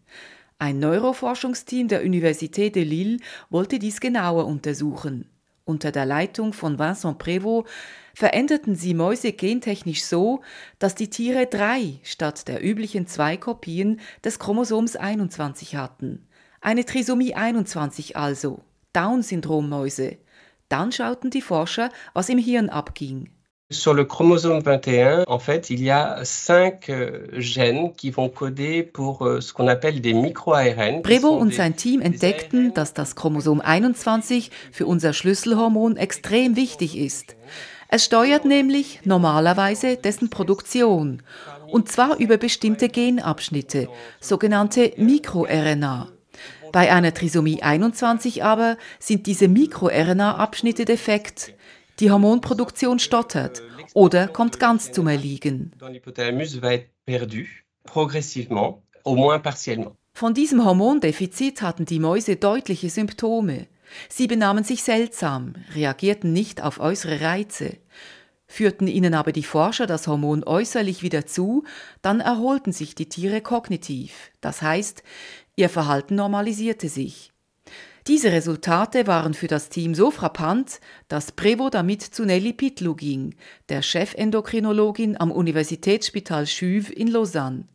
Ein 0.58 0.80
Neuroforschungsteam 0.80 1.88
der 1.88 2.04
Université 2.04 2.72
de 2.72 2.84
Lille 2.84 3.18
wollte 3.52 3.78
dies 3.78 4.00
genauer 4.00 4.48
untersuchen. 4.48 5.30
Unter 5.72 5.94
der 5.94 6.06
Leitung 6.06 6.52
von 6.52 6.80
Vincent 6.80 7.18
Prévost 7.18 7.66
veränderten 8.14 8.76
sie 8.76 8.94
Mäuse 8.94 9.32
gentechnisch 9.32 10.04
so, 10.04 10.42
dass 10.80 10.96
die 10.96 11.10
Tiere 11.10 11.46
drei 11.46 12.02
statt 12.04 12.50
der 12.50 12.62
üblichen 12.62 13.08
zwei 13.08 13.38
Kopien 13.38 14.02
des 14.22 14.38
Chromosoms 14.38 14.98
21 14.98 15.78
hatten. 15.78 16.28
Eine 16.60 16.84
Trisomie 16.84 17.36
21 17.36 18.18
also, 18.18 18.60
Down-Syndrom-Mäuse. 18.92 20.18
Dann 20.68 20.92
schauten 20.92 21.30
die 21.30 21.42
Forscher, 21.42 21.90
was 22.14 22.28
im 22.28 22.38
Hirn 22.38 22.68
abging. 22.68 23.30
Sur 23.72 23.94
le 23.94 24.04
chromosome 24.04 24.60
21, 24.60 25.24
en 25.28 25.40
fait, 25.40 25.70
il 25.70 25.82
y 25.82 25.90
a 25.90 26.20
cinq 26.24 26.90
euh, 26.90 27.28
gènes 27.38 27.94
qui 27.94 28.12
vont 28.12 28.28
coder 28.28 28.84
pour 28.84 29.26
euh, 29.26 29.40
ce 29.40 29.54
qu'on 29.54 29.68
appelle 29.68 30.02
des 30.02 30.14
micro-ARN. 30.14 31.02
Brevo 31.02 31.30
und 31.30 31.54
sein 31.54 31.76
Team 31.78 32.02
entdeckten, 32.02 32.74
dass 32.74 32.94
das 32.94 33.16
Chromosom 33.16 33.62
21 33.62 34.52
für 34.74 34.86
unser 34.86 35.14
Schlüsselhormon 35.14 35.96
extrem 35.96 36.58
wichtig 36.58 36.98
ist. 36.98 37.38
Es 37.88 38.04
steuert 38.04 38.44
nämlich 38.44 39.00
normalerweise 39.06 39.96
dessen 39.96 40.30
Produktion, 40.30 41.24
und 41.68 41.90
zwar 41.90 42.18
über 42.20 42.36
bestimmte 42.36 42.90
Genabschnitte, 42.90 43.88
sogenannte 44.20 44.92
MikroRNA. 44.98 46.10
Bei 46.74 46.92
einer 46.92 47.14
Trisomie 47.14 47.62
21 47.62 48.44
aber 48.44 48.78
sind 49.00 49.28
diese 49.28 49.48
MikroRNA-Abschnitte 49.48 50.86
defekt, 50.86 51.54
die 52.02 52.12
Hormonproduktion 52.12 53.00
stottert 53.00 53.62
oder 53.94 54.28
kommt 54.28 54.60
ganz 54.60 54.92
zum 54.92 55.08
Erliegen. 55.08 55.72
Von 60.14 60.34
diesem 60.34 60.66
Hormondefizit 60.66 61.62
hatten 61.62 61.86
die 61.86 62.00
Mäuse 62.00 62.36
deutliche 62.36 62.90
Symptome. 62.90 63.68
Sie 64.10 64.28
benahmen 64.28 64.64
sich 64.64 64.84
seltsam, 64.84 65.54
reagierten 65.76 66.34
nicht 66.34 66.62
auf 66.62 66.80
äußere 66.80 67.22
Reize. 67.22 67.78
Führten 68.48 68.88
ihnen 68.88 69.14
aber 69.14 69.32
die 69.32 69.44
Forscher 69.44 69.88
das 69.88 70.08
Hormon 70.08 70.44
äußerlich 70.44 71.04
wieder 71.04 71.26
zu, 71.26 71.64
dann 72.02 72.20
erholten 72.20 72.74
sich 72.74 72.96
die 72.96 73.08
Tiere 73.08 73.42
kognitiv. 73.42 74.32
Das 74.42 74.62
heißt, 74.62 75.04
ihr 75.56 75.70
Verhalten 75.70 76.16
normalisierte 76.16 76.90
sich. 76.90 77.31
Diese 78.08 78.32
Resultate 78.32 79.06
waren 79.06 79.36
für 79.36 79.48
das 79.48 79.70
Team 79.70 79.94
so 79.94 80.10
frappant, 80.10 80.80
dass 81.08 81.32
Prevo 81.32 81.70
damit 81.70 82.02
zu 82.02 82.26
Nelly 82.26 82.54
Pitlu 82.54 82.96
ging, 82.96 83.36
der 83.70 83.84
Chefendokrinologin 83.84 85.20
am 85.20 85.32
Universitätsspital 85.32 86.48
Schüv 86.48 86.90
in 86.90 87.08
Lausanne. 87.08 87.66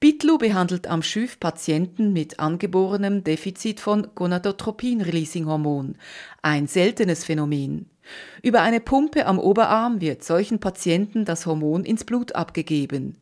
Pitlu 0.00 0.38
behandelt 0.38 0.86
am 0.86 1.02
Schüv 1.02 1.38
Patienten 1.38 2.14
mit 2.14 2.40
angeborenem 2.40 3.22
Defizit 3.22 3.80
von 3.80 4.14
Gonadotropin-Releasing-Hormon, 4.14 5.96
ein 6.40 6.66
seltenes 6.66 7.24
Phänomen. 7.24 7.89
Über 8.42 8.62
eine 8.62 8.80
Pumpe 8.80 9.26
am 9.26 9.38
Oberarm 9.38 10.00
wird 10.00 10.24
solchen 10.24 10.60
Patienten 10.60 11.24
das 11.24 11.46
Hormon 11.46 11.84
ins 11.84 12.04
Blut 12.04 12.34
abgegeben. 12.34 13.16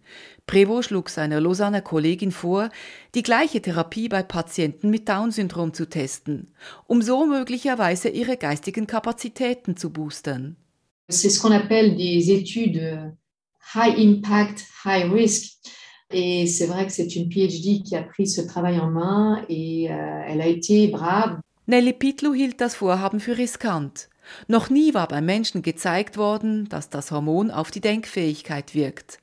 Prevo 0.46 0.82
schlug 0.82 1.10
seiner 1.10 1.40
Lausanner 1.40 1.82
Kollegin 1.82 2.32
vor, 2.32 2.70
die 3.14 3.22
gleiche 3.22 3.60
Therapie 3.60 4.08
bei 4.08 4.22
Patienten 4.22 4.90
mit 4.90 5.08
Down-Syndrom 5.08 5.74
zu 5.74 5.88
testen, 5.88 6.50
um 6.86 7.02
so 7.02 7.26
möglicherweise 7.26 8.08
ihre 8.08 8.36
geistigen 8.36 8.86
Kapazitäten 8.86 9.76
zu 9.76 9.90
boostern. 9.90 10.56
C'est 11.10 11.30
ce 11.30 11.40
qu'on 11.40 11.52
appelle 11.52 11.96
des 11.96 12.28
études 12.30 13.14
high 13.74 13.94
impact, 13.98 14.64
high 14.84 15.10
risk. 15.10 15.58
Et 16.10 16.46
c'est 16.46 16.66
vrai 16.66 16.86
que 16.86 16.92
c'est 16.92 17.16
une 17.16 17.28
PhD 17.28 17.82
qui 17.82 17.94
a 17.94 18.02
pris 18.02 18.26
ce 18.26 18.40
travail 18.40 18.78
en 18.78 18.90
main 18.90 19.44
et 19.48 19.90
euh, 19.90 20.22
elle 20.26 20.40
a 20.40 20.46
été 20.46 20.88
brave. 20.88 21.38
Nelly 21.66 21.92
Pitlu 21.92 22.34
hielt 22.34 22.60
das 22.62 22.74
Vorhaben 22.76 23.20
für 23.20 23.36
riskant. 23.36 24.08
Noch 24.46 24.70
nie 24.70 24.94
war 24.94 25.08
beim 25.08 25.26
Menschen 25.26 25.62
gezeigt 25.62 26.16
worden, 26.16 26.68
dass 26.68 26.90
das 26.90 27.10
Hormon 27.10 27.50
auf 27.50 27.70
die 27.70 27.80
Denkfähigkeit 27.80 28.74
wirkt. 28.74 29.20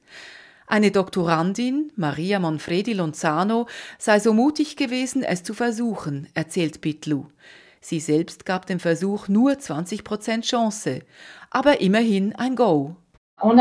Eine 0.68 0.90
Doktorandin, 0.90 1.92
Maria 1.96 2.40
Manfredi 2.40 2.94
Lonzano, 2.94 3.68
sei 4.00 4.20
so 4.20 4.34
mutig 4.34 4.76
gewesen, 4.78 5.22
es 5.22 5.44
zu 5.44 5.54
versuchen, 5.54 6.28
erzählt 6.34 6.82
Pitlu. 6.82 7.26
Sie 7.82 8.00
selbst 8.00 8.48
gab 8.48 8.66
dem 8.66 8.80
Versuch 8.80 9.28
nur 9.28 9.52
20% 9.52 10.42
Chance, 10.42 11.02
aber 11.52 11.82
immerhin 11.82 12.34
ein 12.34 12.56
Go. 12.56 12.96
Euh, 13.44 13.58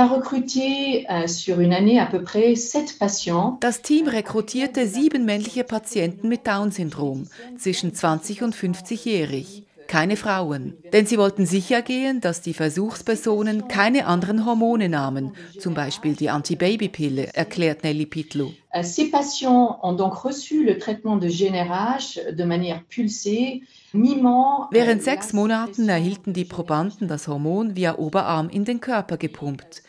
das 3.60 3.82
Team 3.82 4.08
rekrutierte 4.08 4.86
sieben 4.86 5.24
männliche 5.26 5.64
Patienten 5.64 6.28
mit 6.28 6.46
Down-Syndrom, 6.46 7.28
zwischen 7.58 7.92
20 7.92 8.42
und 8.44 8.56
50-jährig 8.56 9.64
keine 9.88 10.16
Frauen. 10.16 10.74
Denn 10.92 11.06
sie 11.06 11.18
wollten 11.18 11.46
sicher 11.46 11.82
gehen, 11.82 12.20
dass 12.20 12.40
die 12.40 12.54
Versuchspersonen 12.54 13.68
keine 13.68 14.06
anderen 14.06 14.46
Hormone 14.46 14.88
nahmen, 14.88 15.32
zum 15.58 15.74
Beispiel 15.74 16.14
die 16.14 16.30
Antibabypille, 16.30 17.34
erklärt 17.34 17.84
Nelly 17.84 18.06
Pitlow. 18.06 18.52
Euh, 18.74 18.82
ces 18.82 19.10
patients 19.10 19.78
ont 19.82 19.96
donc 19.96 20.14
reçu 20.24 20.64
le 20.64 20.78
traitement 20.78 21.16
de 21.16 21.28
GnRH 21.28 22.18
de 22.32 22.44
manière 22.44 22.82
pulsée, 22.88 23.62
mimant 23.92 24.64
euh, 24.64 24.74
Während 24.74 25.02
sechs 25.02 25.32
Monaten 25.32 25.88
erhielten 25.88 26.32
die 26.32 26.44
Probanden 26.44 27.06
das 27.06 27.28
Hormon 27.28 27.76
via 27.76 27.96
Oberarm 27.98 28.48
in 28.48 28.64
den 28.64 28.80
Körper 28.80 29.16
gepumpt. 29.16 29.82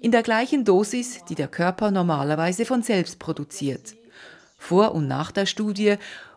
In 0.00 0.12
der 0.12 0.22
gleichen 0.22 0.64
Dosis, 0.64 1.24
die 1.28 1.34
der 1.34 1.48
Körper 1.48 1.90
normalerweise 1.90 2.66
von 2.66 2.82
selbst 2.82 3.18
produziert. 3.18 3.96
Vor 4.58 4.94
und 4.94 5.08
nach 5.08 5.32
der 5.32 5.46
Studie 5.46 5.96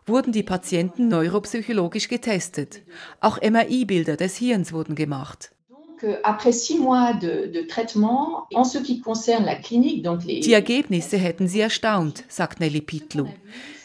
wurden 0.09 0.33
die 0.33 0.43
Patienten 0.43 1.07
neuropsychologisch 1.07 2.09
getestet. 2.09 2.81
Auch 3.21 3.39
MRI-Bilder 3.41 4.17
des 4.17 4.35
Hirns 4.35 4.73
wurden 4.73 4.95
gemacht. 4.95 5.51
Die 6.01 6.15
Ergebnisse 10.53 11.17
hätten 11.17 11.47
sie 11.47 11.59
erstaunt, 11.59 12.23
sagt 12.27 12.59
Nelly 12.59 12.81
Pitlu. 12.81 13.27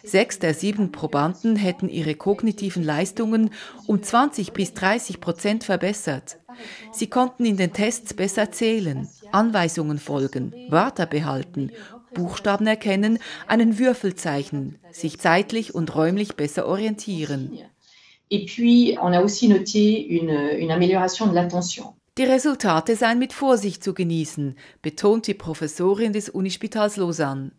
Sechs 0.04 0.38
der 0.38 0.54
sieben 0.54 0.92
Probanden 0.92 1.56
hätten 1.56 1.88
ihre 1.88 2.14
kognitiven 2.14 2.84
Leistungen 2.84 3.50
um 3.86 4.02
20 4.02 4.52
bis 4.52 4.74
30 4.74 5.20
Prozent 5.20 5.64
verbessert. 5.64 6.36
Sie 6.92 7.08
konnten 7.08 7.44
in 7.44 7.56
den 7.56 7.72
Tests 7.72 8.14
besser 8.14 8.52
zählen, 8.52 9.08
Anweisungen 9.32 9.98
folgen, 9.98 10.54
Wörter 10.68 11.06
behalten 11.06 11.72
Buchstaben 12.14 12.66
erkennen, 12.66 13.18
einen 13.46 13.78
Würfel 13.78 14.14
zeichnen, 14.14 14.78
sich 14.92 15.18
zeitlich 15.18 15.74
und 15.74 15.94
räumlich 15.94 16.36
besser 16.36 16.66
orientieren. 16.66 17.58
Et 18.30 18.46
puis, 18.46 18.96
on 19.00 19.12
a 19.12 19.20
aussi 19.20 19.48
noté 19.48 20.06
une, 20.08 20.58
une 20.58 20.70
amélioration 20.70 21.26
de 21.26 21.34
l'attention. 21.34 21.94
Die 22.16 22.24
Resultate 22.24 22.94
seien 22.94 23.18
mit 23.18 23.32
Vorsicht 23.32 23.82
zu 23.82 23.92
genießen, 23.92 24.56
betont 24.82 25.26
die 25.26 25.34
Professorin 25.34 26.12
des 26.12 26.28
Unispitals 26.28 26.96
Lausanne. 26.96 27.50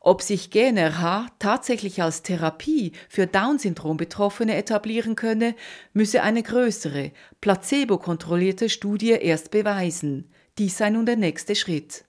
Ob 0.00 0.22
sich 0.22 0.50
GNRH 0.50 1.28
tatsächlich 1.38 2.02
als 2.02 2.22
Therapie 2.22 2.90
für 3.08 3.28
Down-Syndrom-Betroffene 3.28 4.56
etablieren 4.56 5.14
könne, 5.14 5.54
müsse 5.92 6.24
eine 6.24 6.42
größere, 6.42 7.12
placebo-kontrollierte 7.40 8.68
Studie 8.68 9.10
erst 9.10 9.52
beweisen. 9.52 10.32
Dies 10.58 10.76
sei 10.76 10.90
nun 10.90 11.06
der 11.06 11.16
nächste 11.16 11.54
Schritt. 11.54 12.04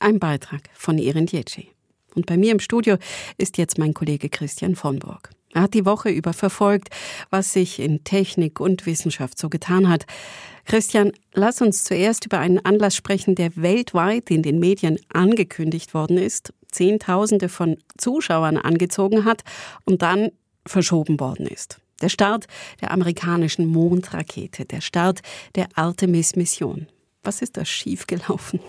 Ein 0.00 0.18
Beitrag 0.18 0.68
von 0.74 0.98
Iren 0.98 1.26
Djetschi. 1.26 1.70
Und 2.14 2.26
bei 2.26 2.36
mir 2.36 2.52
im 2.52 2.60
Studio 2.60 2.96
ist 3.38 3.58
jetzt 3.58 3.78
mein 3.78 3.94
Kollege 3.94 4.28
Christian 4.28 4.74
von 4.74 4.98
Burg. 4.98 5.30
Er 5.52 5.62
hat 5.62 5.74
die 5.74 5.86
Woche 5.86 6.10
über 6.10 6.32
verfolgt, 6.32 6.88
was 7.30 7.52
sich 7.52 7.78
in 7.78 8.04
Technik 8.04 8.60
und 8.60 8.84
Wissenschaft 8.84 9.38
so 9.38 9.48
getan 9.48 9.88
hat. 9.88 10.04
Christian, 10.66 11.12
lass 11.32 11.62
uns 11.62 11.84
zuerst 11.84 12.26
über 12.26 12.38
einen 12.38 12.62
Anlass 12.64 12.94
sprechen, 12.94 13.34
der 13.34 13.56
weltweit 13.56 14.30
in 14.30 14.42
den 14.42 14.58
Medien 14.58 14.98
angekündigt 15.12 15.94
worden 15.94 16.18
ist, 16.18 16.52
Zehntausende 16.70 17.48
von 17.48 17.78
Zuschauern 17.96 18.58
angezogen 18.58 19.24
hat 19.24 19.44
und 19.84 20.02
dann 20.02 20.30
verschoben 20.66 21.20
worden 21.20 21.46
ist. 21.46 21.80
Der 22.02 22.10
Start 22.10 22.46
der 22.82 22.90
amerikanischen 22.90 23.66
Mondrakete, 23.66 24.66
der 24.66 24.82
Start 24.82 25.22
der 25.54 25.68
Artemis-Mission. 25.74 26.86
Was 27.22 27.40
ist 27.40 27.56
da 27.56 27.64
schiefgelaufen? 27.64 28.60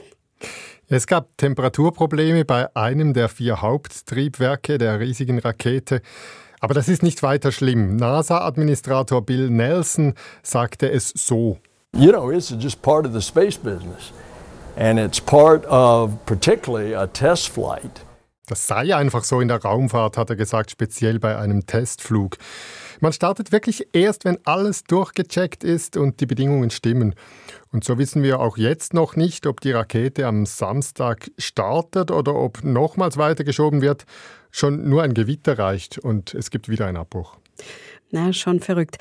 Es 0.87 1.05
gab 1.07 1.37
Temperaturprobleme 1.37 2.45
bei 2.45 2.73
einem 2.75 3.13
der 3.13 3.29
vier 3.29 3.61
Haupttriebwerke 3.61 4.77
der 4.77 4.99
riesigen 4.99 5.39
Rakete. 5.39 6.01
Aber 6.59 6.73
das 6.73 6.87
ist 6.87 7.03
nicht 7.03 7.23
weiter 7.23 7.51
schlimm. 7.51 7.97
NASA-Administrator 7.97 9.21
Bill 9.21 9.49
Nelson 9.49 10.13
sagte 10.43 10.89
es 10.89 11.09
so. 11.09 11.57
You 11.93 12.11
know, 12.11 12.31
it's 12.31 12.49
just 12.59 12.81
part 12.81 13.05
of 13.05 13.13
the 13.13 13.21
space 13.21 13.57
business. 13.57 14.11
And 14.75 14.99
it's 14.99 15.19
part 15.19 15.65
of 15.65 16.11
particularly 16.25 16.95
a 16.95 17.07
test 17.07 17.49
flight. 17.49 18.05
Das 18.47 18.65
sei 18.65 18.95
einfach 18.95 19.23
so 19.23 19.41
in 19.41 19.49
der 19.49 19.61
Raumfahrt, 19.61 20.15
hat 20.17 20.29
er 20.29 20.37
gesagt, 20.37 20.71
speziell 20.71 21.19
bei 21.19 21.37
einem 21.37 21.65
Testflug. 21.65 22.37
Man 22.99 23.13
startet 23.13 23.51
wirklich 23.51 23.87
erst, 23.93 24.25
wenn 24.25 24.39
alles 24.45 24.83
durchgecheckt 24.83 25.63
ist 25.63 25.97
und 25.97 26.19
die 26.19 26.25
Bedingungen 26.25 26.69
stimmen. 26.69 27.15
Und 27.71 27.83
so 27.83 27.97
wissen 27.97 28.23
wir 28.23 28.39
auch 28.39 28.57
jetzt 28.57 28.93
noch 28.93 29.15
nicht, 29.15 29.45
ob 29.45 29.61
die 29.61 29.71
Rakete 29.71 30.25
am 30.25 30.45
Samstag 30.45 31.29
startet 31.37 32.11
oder 32.11 32.35
ob 32.35 32.63
nochmals 32.63 33.17
weitergeschoben 33.17 33.81
wird. 33.81 34.05
Schon 34.51 34.89
nur 34.89 35.03
ein 35.03 35.13
Gewitter 35.13 35.59
reicht 35.59 35.97
und 35.99 36.33
es 36.33 36.49
gibt 36.49 36.69
wieder 36.69 36.87
einen 36.87 36.97
Abbruch. 36.97 37.37
Na, 38.11 38.31
schon 38.31 38.61
verrückt. 38.61 38.97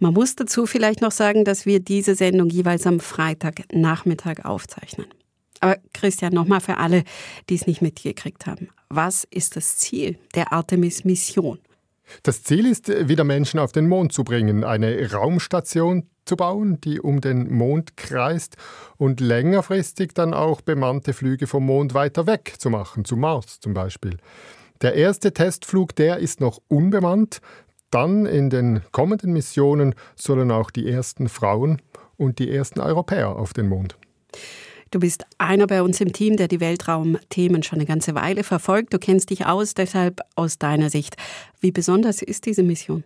Man 0.00 0.14
muss 0.14 0.34
dazu 0.34 0.66
vielleicht 0.66 1.02
noch 1.02 1.12
sagen, 1.12 1.44
dass 1.44 1.66
wir 1.66 1.80
diese 1.80 2.14
Sendung 2.14 2.48
jeweils 2.48 2.86
am 2.86 2.98
Freitagnachmittag 2.98 4.44
aufzeichnen. 4.44 5.06
Aber 5.60 5.76
Christian, 5.92 6.32
nochmal 6.32 6.60
für 6.60 6.78
alle, 6.78 7.04
die 7.50 7.56
es 7.56 7.66
nicht 7.66 7.82
mitgekriegt 7.82 8.46
haben. 8.46 8.70
Was 8.88 9.24
ist 9.30 9.56
das 9.56 9.76
Ziel 9.76 10.18
der 10.34 10.52
Artemis-Mission? 10.52 11.58
Das 12.22 12.42
Ziel 12.42 12.66
ist, 12.66 12.88
wieder 13.08 13.24
Menschen 13.24 13.60
auf 13.60 13.72
den 13.72 13.88
Mond 13.88 14.12
zu 14.12 14.24
bringen, 14.24 14.64
eine 14.64 15.12
Raumstation 15.12 16.08
zu 16.24 16.36
bauen, 16.36 16.80
die 16.80 17.00
um 17.00 17.20
den 17.20 17.52
Mond 17.52 17.96
kreist 17.96 18.56
und 18.96 19.20
längerfristig 19.20 20.12
dann 20.14 20.34
auch 20.34 20.60
bemannte 20.60 21.12
Flüge 21.12 21.46
vom 21.46 21.66
Mond 21.66 21.94
weiter 21.94 22.26
weg 22.26 22.54
zu 22.58 22.70
machen, 22.70 23.04
zum 23.04 23.20
Mars 23.20 23.60
zum 23.60 23.74
Beispiel. 23.74 24.18
Der 24.82 24.94
erste 24.94 25.32
Testflug, 25.32 25.96
der 25.96 26.18
ist 26.18 26.40
noch 26.40 26.60
unbemannt. 26.68 27.40
Dann 27.90 28.26
in 28.26 28.50
den 28.50 28.82
kommenden 28.92 29.32
Missionen 29.32 29.94
sollen 30.14 30.50
auch 30.50 30.70
die 30.70 30.88
ersten 30.88 31.28
Frauen 31.28 31.80
und 32.16 32.38
die 32.38 32.50
ersten 32.50 32.80
Europäer 32.80 33.30
auf 33.30 33.52
den 33.54 33.68
Mond. 33.68 33.96
Du 34.90 35.00
bist 35.00 35.24
einer 35.36 35.66
bei 35.66 35.82
uns 35.82 36.00
im 36.00 36.12
Team, 36.12 36.36
der 36.36 36.48
die 36.48 36.60
Weltraumthemen 36.60 37.62
schon 37.62 37.78
eine 37.78 37.86
ganze 37.86 38.14
Weile 38.14 38.42
verfolgt. 38.42 38.94
Du 38.94 38.98
kennst 38.98 39.30
dich 39.30 39.46
aus, 39.46 39.74
deshalb 39.74 40.20
aus 40.34 40.58
deiner 40.58 40.90
Sicht. 40.90 41.16
Wie 41.60 41.72
besonders 41.72 42.22
ist 42.22 42.46
diese 42.46 42.62
Mission? 42.62 43.04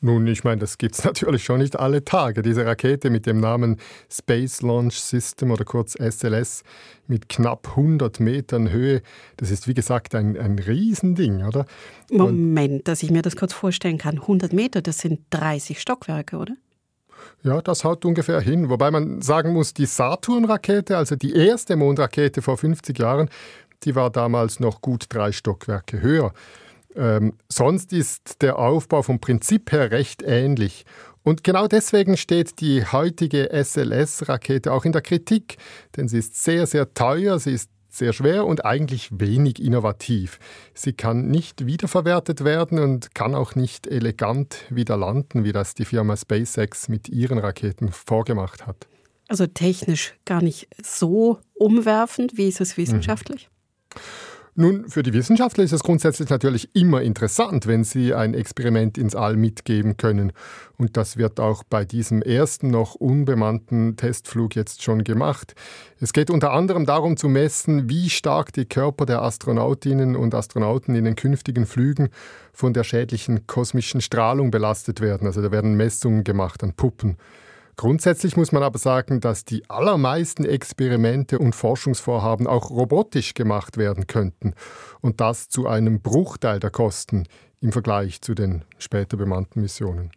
Nun, 0.00 0.26
ich 0.26 0.44
meine, 0.44 0.60
das 0.60 0.78
gibt 0.78 0.96
es 0.96 1.04
natürlich 1.04 1.44
schon 1.44 1.60
nicht 1.60 1.78
alle 1.78 2.04
Tage. 2.04 2.42
Diese 2.42 2.66
Rakete 2.66 3.10
mit 3.10 3.26
dem 3.26 3.40
Namen 3.40 3.76
Space 4.10 4.62
Launch 4.62 5.00
System 5.00 5.50
oder 5.50 5.64
kurz 5.64 5.94
SLS 5.94 6.62
mit 7.06 7.28
knapp 7.28 7.68
100 7.70 8.20
Metern 8.20 8.70
Höhe, 8.70 9.02
das 9.36 9.50
ist 9.50 9.68
wie 9.68 9.74
gesagt 9.74 10.14
ein, 10.14 10.36
ein 10.36 10.58
Riesending, 10.58 11.44
oder? 11.44 11.66
Moment, 12.10 12.72
Und 12.72 12.88
dass 12.88 13.02
ich 13.02 13.10
mir 13.10 13.22
das 13.22 13.36
kurz 13.36 13.52
vorstellen 13.52 13.98
kann. 13.98 14.18
100 14.18 14.52
Meter, 14.52 14.82
das 14.82 14.98
sind 14.98 15.20
30 15.30 15.80
Stockwerke, 15.80 16.36
oder? 16.36 16.56
Ja, 17.42 17.60
das 17.62 17.84
haut 17.84 18.04
ungefähr 18.04 18.40
hin. 18.40 18.68
Wobei 18.68 18.90
man 18.90 19.22
sagen 19.22 19.52
muss, 19.52 19.72
die 19.74 19.86
Saturn-Rakete, 19.86 20.96
also 20.96 21.16
die 21.16 21.34
erste 21.34 21.76
Mondrakete 21.76 22.42
vor 22.42 22.58
50 22.58 22.98
Jahren, 22.98 23.30
die 23.84 23.94
war 23.94 24.10
damals 24.10 24.60
noch 24.60 24.80
gut 24.80 25.06
drei 25.08 25.32
Stockwerke 25.32 26.02
höher. 26.02 26.32
Ähm, 26.94 27.34
sonst 27.48 27.92
ist 27.92 28.42
der 28.42 28.58
Aufbau 28.58 29.02
vom 29.02 29.20
Prinzip 29.20 29.72
her 29.72 29.90
recht 29.90 30.22
ähnlich. 30.22 30.84
Und 31.22 31.44
genau 31.44 31.66
deswegen 31.66 32.16
steht 32.16 32.60
die 32.60 32.84
heutige 32.84 33.50
SLS-Rakete 33.52 34.72
auch 34.72 34.84
in 34.84 34.92
der 34.92 35.02
Kritik, 35.02 35.58
denn 35.96 36.08
sie 36.08 36.18
ist 36.18 36.42
sehr, 36.42 36.66
sehr 36.66 36.92
teuer, 36.94 37.38
sie 37.38 37.52
ist 37.52 37.70
sehr 37.94 38.12
schwer 38.12 38.46
und 38.46 38.64
eigentlich 38.64 39.08
wenig 39.12 39.62
innovativ. 39.62 40.38
Sie 40.74 40.92
kann 40.92 41.28
nicht 41.28 41.66
wiederverwertet 41.66 42.44
werden 42.44 42.78
und 42.78 43.14
kann 43.14 43.34
auch 43.34 43.54
nicht 43.54 43.86
elegant 43.86 44.64
wieder 44.70 44.96
landen, 44.96 45.44
wie 45.44 45.52
das 45.52 45.74
die 45.74 45.84
Firma 45.84 46.16
SpaceX 46.16 46.88
mit 46.88 47.08
ihren 47.08 47.38
Raketen 47.38 47.92
vorgemacht 47.92 48.66
hat. 48.66 48.86
Also 49.28 49.46
technisch 49.46 50.14
gar 50.24 50.42
nicht 50.42 50.68
so 50.82 51.38
umwerfend, 51.54 52.36
wie 52.36 52.48
ist 52.48 52.60
es 52.60 52.76
wissenschaftlich? 52.76 53.48
Mhm. 53.48 54.00
Nun, 54.56 54.88
für 54.88 55.02
die 55.02 55.12
Wissenschaftler 55.12 55.62
ist 55.62 55.72
es 55.72 55.82
grundsätzlich 55.82 56.28
natürlich 56.28 56.74
immer 56.74 57.02
interessant, 57.02 57.66
wenn 57.66 57.84
sie 57.84 58.14
ein 58.14 58.34
Experiment 58.34 58.98
ins 58.98 59.14
All 59.14 59.36
mitgeben 59.36 59.96
können. 59.96 60.32
Und 60.76 60.96
das 60.96 61.16
wird 61.16 61.38
auch 61.38 61.62
bei 61.62 61.84
diesem 61.84 62.20
ersten 62.20 62.68
noch 62.68 62.96
unbemannten 62.96 63.96
Testflug 63.96 64.56
jetzt 64.56 64.82
schon 64.82 65.04
gemacht. 65.04 65.54
Es 66.00 66.12
geht 66.12 66.30
unter 66.30 66.52
anderem 66.52 66.84
darum 66.84 67.16
zu 67.16 67.28
messen, 67.28 67.88
wie 67.88 68.10
stark 68.10 68.52
die 68.52 68.64
Körper 68.64 69.06
der 69.06 69.22
Astronautinnen 69.22 70.16
und 70.16 70.34
Astronauten 70.34 70.96
in 70.96 71.04
den 71.04 71.16
künftigen 71.16 71.64
Flügen 71.64 72.08
von 72.52 72.72
der 72.72 72.82
schädlichen 72.82 73.46
kosmischen 73.46 74.00
Strahlung 74.00 74.50
belastet 74.50 75.00
werden. 75.00 75.26
Also 75.26 75.42
da 75.42 75.52
werden 75.52 75.76
Messungen 75.76 76.24
gemacht 76.24 76.64
an 76.64 76.72
Puppen. 76.72 77.16
Grundsätzlich 77.80 78.36
muss 78.36 78.52
man 78.52 78.62
aber 78.62 78.78
sagen, 78.78 79.20
dass 79.20 79.46
die 79.46 79.62
allermeisten 79.70 80.44
Experimente 80.44 81.38
und 81.38 81.54
Forschungsvorhaben 81.54 82.46
auch 82.46 82.68
robotisch 82.68 83.32
gemacht 83.32 83.78
werden 83.78 84.06
könnten 84.06 84.52
und 85.00 85.22
das 85.22 85.48
zu 85.48 85.66
einem 85.66 86.02
Bruchteil 86.02 86.60
der 86.60 86.68
Kosten 86.68 87.26
im 87.62 87.72
Vergleich 87.72 88.20
zu 88.20 88.34
den 88.34 88.66
später 88.76 89.16
bemannten 89.16 89.62
Missionen. 89.62 90.10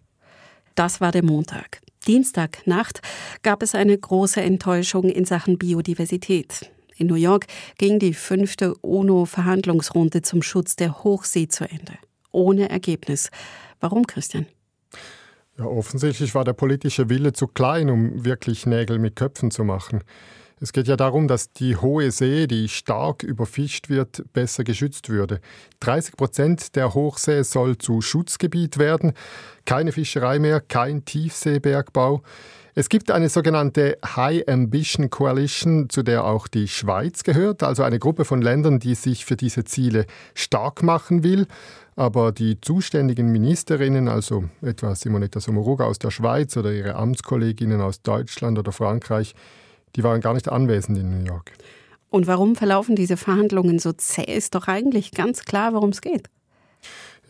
Das 0.76 1.00
war 1.00 1.14
der 1.14 1.24
Montag. 1.24 1.80
Dienstagnacht 2.06 3.00
gab 3.44 3.64
es 3.64 3.76
eine 3.76 3.98
große 3.98 4.42
Enttäuschung 4.42 5.06
in 5.06 5.24
Sachen 5.24 5.58
Biodiversität. 5.58 6.70
In 6.98 7.08
New 7.08 7.16
York 7.16 7.46
ging 7.78 7.98
die 7.98 8.14
fünfte 8.14 8.76
UNO-Verhandlungsrunde 8.76 10.22
zum 10.22 10.42
Schutz 10.42 10.76
der 10.76 11.02
Hochsee 11.06 11.48
zu 11.48 11.64
Ende. 11.64 11.94
Ohne 12.30 12.70
Ergebnis. 12.70 13.32
Warum, 13.80 14.06
Christian? 14.06 14.48
Ja, 15.58 15.66
offensichtlich 15.66 16.34
war 16.34 16.44
der 16.44 16.54
politische 16.54 17.10
Wille 17.10 17.32
zu 17.34 17.48
klein, 17.48 17.90
um 17.92 18.26
wirklich 18.26 18.66
Nägel 18.66 18.98
mit 18.98 19.16
Köpfen 19.16 19.52
zu 19.52 19.64
machen. 19.64 20.04
Es 20.60 20.72
geht 20.72 20.88
ja 20.88 20.96
darum, 20.96 21.28
dass 21.28 21.52
die 21.52 21.76
hohe 21.76 22.10
See, 22.10 22.48
die 22.48 22.70
stark 22.70 23.22
überfischt 23.22 23.90
wird, 23.90 24.24
besser 24.34 24.64
geschützt 24.64 25.10
würde. 25.10 25.42
30 25.82 26.16
Prozent 26.16 26.76
der 26.76 26.94
Hochsee 26.94 27.44
soll 27.44 27.78
zu 27.78 28.02
Schutzgebiet 28.02 28.78
werden. 28.78 29.12
Keine 29.66 29.92
Fischerei 29.92 30.40
mehr, 30.40 30.62
kein 30.62 31.06
Tiefseebergbau. 31.06 32.24
Es 32.76 32.90
gibt 32.90 33.12
eine 33.12 33.30
sogenannte 33.30 34.00
High 34.04 34.48
Ambition 34.48 35.12
Coalition, 35.12 35.92
zu 35.92 36.02
der 36.02 36.26
auch 36.26 36.48
die 36.48 36.68
Schweiz 36.68 37.24
gehört, 37.24 37.62
also 37.62 37.84
eine 37.84 38.00
Gruppe 38.00 38.26
von 38.26 38.42
Ländern, 38.42 38.80
die 38.80 38.96
sich 38.96 39.26
für 39.26 39.36
diese 39.36 39.64
Ziele 39.64 40.08
stark 40.34 40.82
machen 40.82 41.24
will. 41.24 41.46
Aber 41.96 42.32
die 42.32 42.60
zuständigen 42.60 43.32
Ministerinnen, 43.32 44.08
also 44.08 44.46
etwa 44.64 44.96
Simonetta 44.96 45.40
Sommaruga 45.40 45.86
aus 45.86 46.00
der 46.00 46.10
Schweiz 46.10 46.58
oder 46.58 46.74
ihre 46.74 46.96
Amtskolleginnen 46.96 47.80
aus 47.80 48.02
Deutschland 48.02 48.58
oder 48.58 48.72
Frankreich, 48.72 49.36
die 49.96 50.04
waren 50.04 50.22
gar 50.22 50.34
nicht 50.34 50.50
anwesend 50.50 50.98
in 50.98 51.12
New 51.12 51.26
York. 51.28 51.52
Und 52.10 52.26
warum 52.26 52.56
verlaufen 52.56 52.96
diese 52.96 53.18
Verhandlungen 53.18 53.78
so 53.78 53.94
zäh? 53.94 54.24
Ist 54.24 54.56
doch 54.56 54.68
eigentlich 54.68 55.12
ganz 55.12 55.46
klar, 55.46 55.74
worum 55.74 55.92
es 55.92 56.02
geht. 56.02 56.28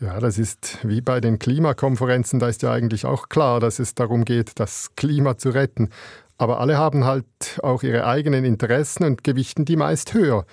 Ja, 0.00 0.18
das 0.18 0.38
ist 0.38 0.78
wie 0.82 1.00
bei 1.00 1.20
den 1.20 1.38
Klimakonferenzen, 1.38 2.40
da 2.40 2.48
ist 2.48 2.62
ja 2.62 2.72
eigentlich 2.72 3.06
auch 3.06 3.28
klar, 3.28 3.60
dass 3.60 3.78
es 3.78 3.94
darum 3.94 4.24
geht, 4.24 4.58
das 4.58 4.90
Klima 4.96 5.38
zu 5.38 5.50
retten. 5.50 5.90
Aber 6.36 6.58
alle 6.60 6.76
haben 6.76 7.04
halt 7.04 7.26
auch 7.62 7.82
ihre 7.84 8.04
eigenen 8.06 8.44
Interessen 8.44 9.04
und 9.04 9.22
gewichten 9.22 9.64
die 9.64 9.76
meist 9.76 10.12
höher. 10.12 10.46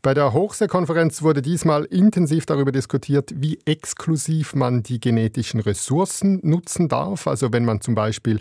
Bei 0.00 0.14
der 0.14 0.32
Hochseekonferenz 0.32 1.22
wurde 1.22 1.42
diesmal 1.42 1.84
intensiv 1.84 2.46
darüber 2.46 2.72
diskutiert, 2.72 3.32
wie 3.34 3.58
exklusiv 3.66 4.54
man 4.54 4.82
die 4.82 5.00
genetischen 5.00 5.60
Ressourcen 5.60 6.40
nutzen 6.42 6.88
darf. 6.88 7.26
Also 7.26 7.52
wenn 7.52 7.64
man 7.64 7.80
zum 7.80 7.94
Beispiel 7.94 8.40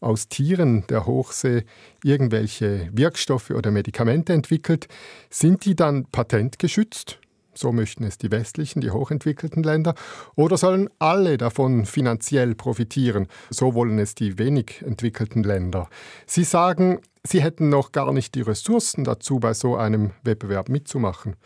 aus 0.00 0.28
Tieren 0.28 0.86
der 0.88 1.06
Hochsee 1.06 1.64
irgendwelche 2.04 2.90
Wirkstoffe 2.92 3.50
oder 3.50 3.70
Medikamente 3.70 4.34
entwickelt, 4.34 4.88
sind 5.30 5.64
die 5.64 5.74
dann 5.74 6.04
patentgeschützt? 6.04 7.18
So 7.56 7.72
möchten 7.72 8.04
es 8.04 8.18
die 8.18 8.30
westlichen, 8.30 8.80
die 8.80 8.90
hochentwickelten 8.90 9.62
Länder. 9.62 9.94
Oder 10.34 10.56
sollen 10.56 10.88
alle 10.98 11.38
davon 11.38 11.86
finanziell 11.86 12.54
profitieren? 12.54 13.28
So 13.50 13.74
wollen 13.74 13.98
es 13.98 14.14
die 14.14 14.38
wenig 14.38 14.82
entwickelten 14.82 15.42
Länder. 15.42 15.88
Sie 16.26 16.44
sagen, 16.44 17.00
sie 17.24 17.42
hätten 17.42 17.68
noch 17.68 17.92
gar 17.92 18.12
nicht 18.12 18.34
die 18.34 18.42
Ressourcen 18.42 19.04
dazu, 19.04 19.40
bei 19.40 19.54
so 19.54 19.76
einem 19.76 20.12
Wettbewerb 20.22 20.68
mitzumachen. 20.68 21.36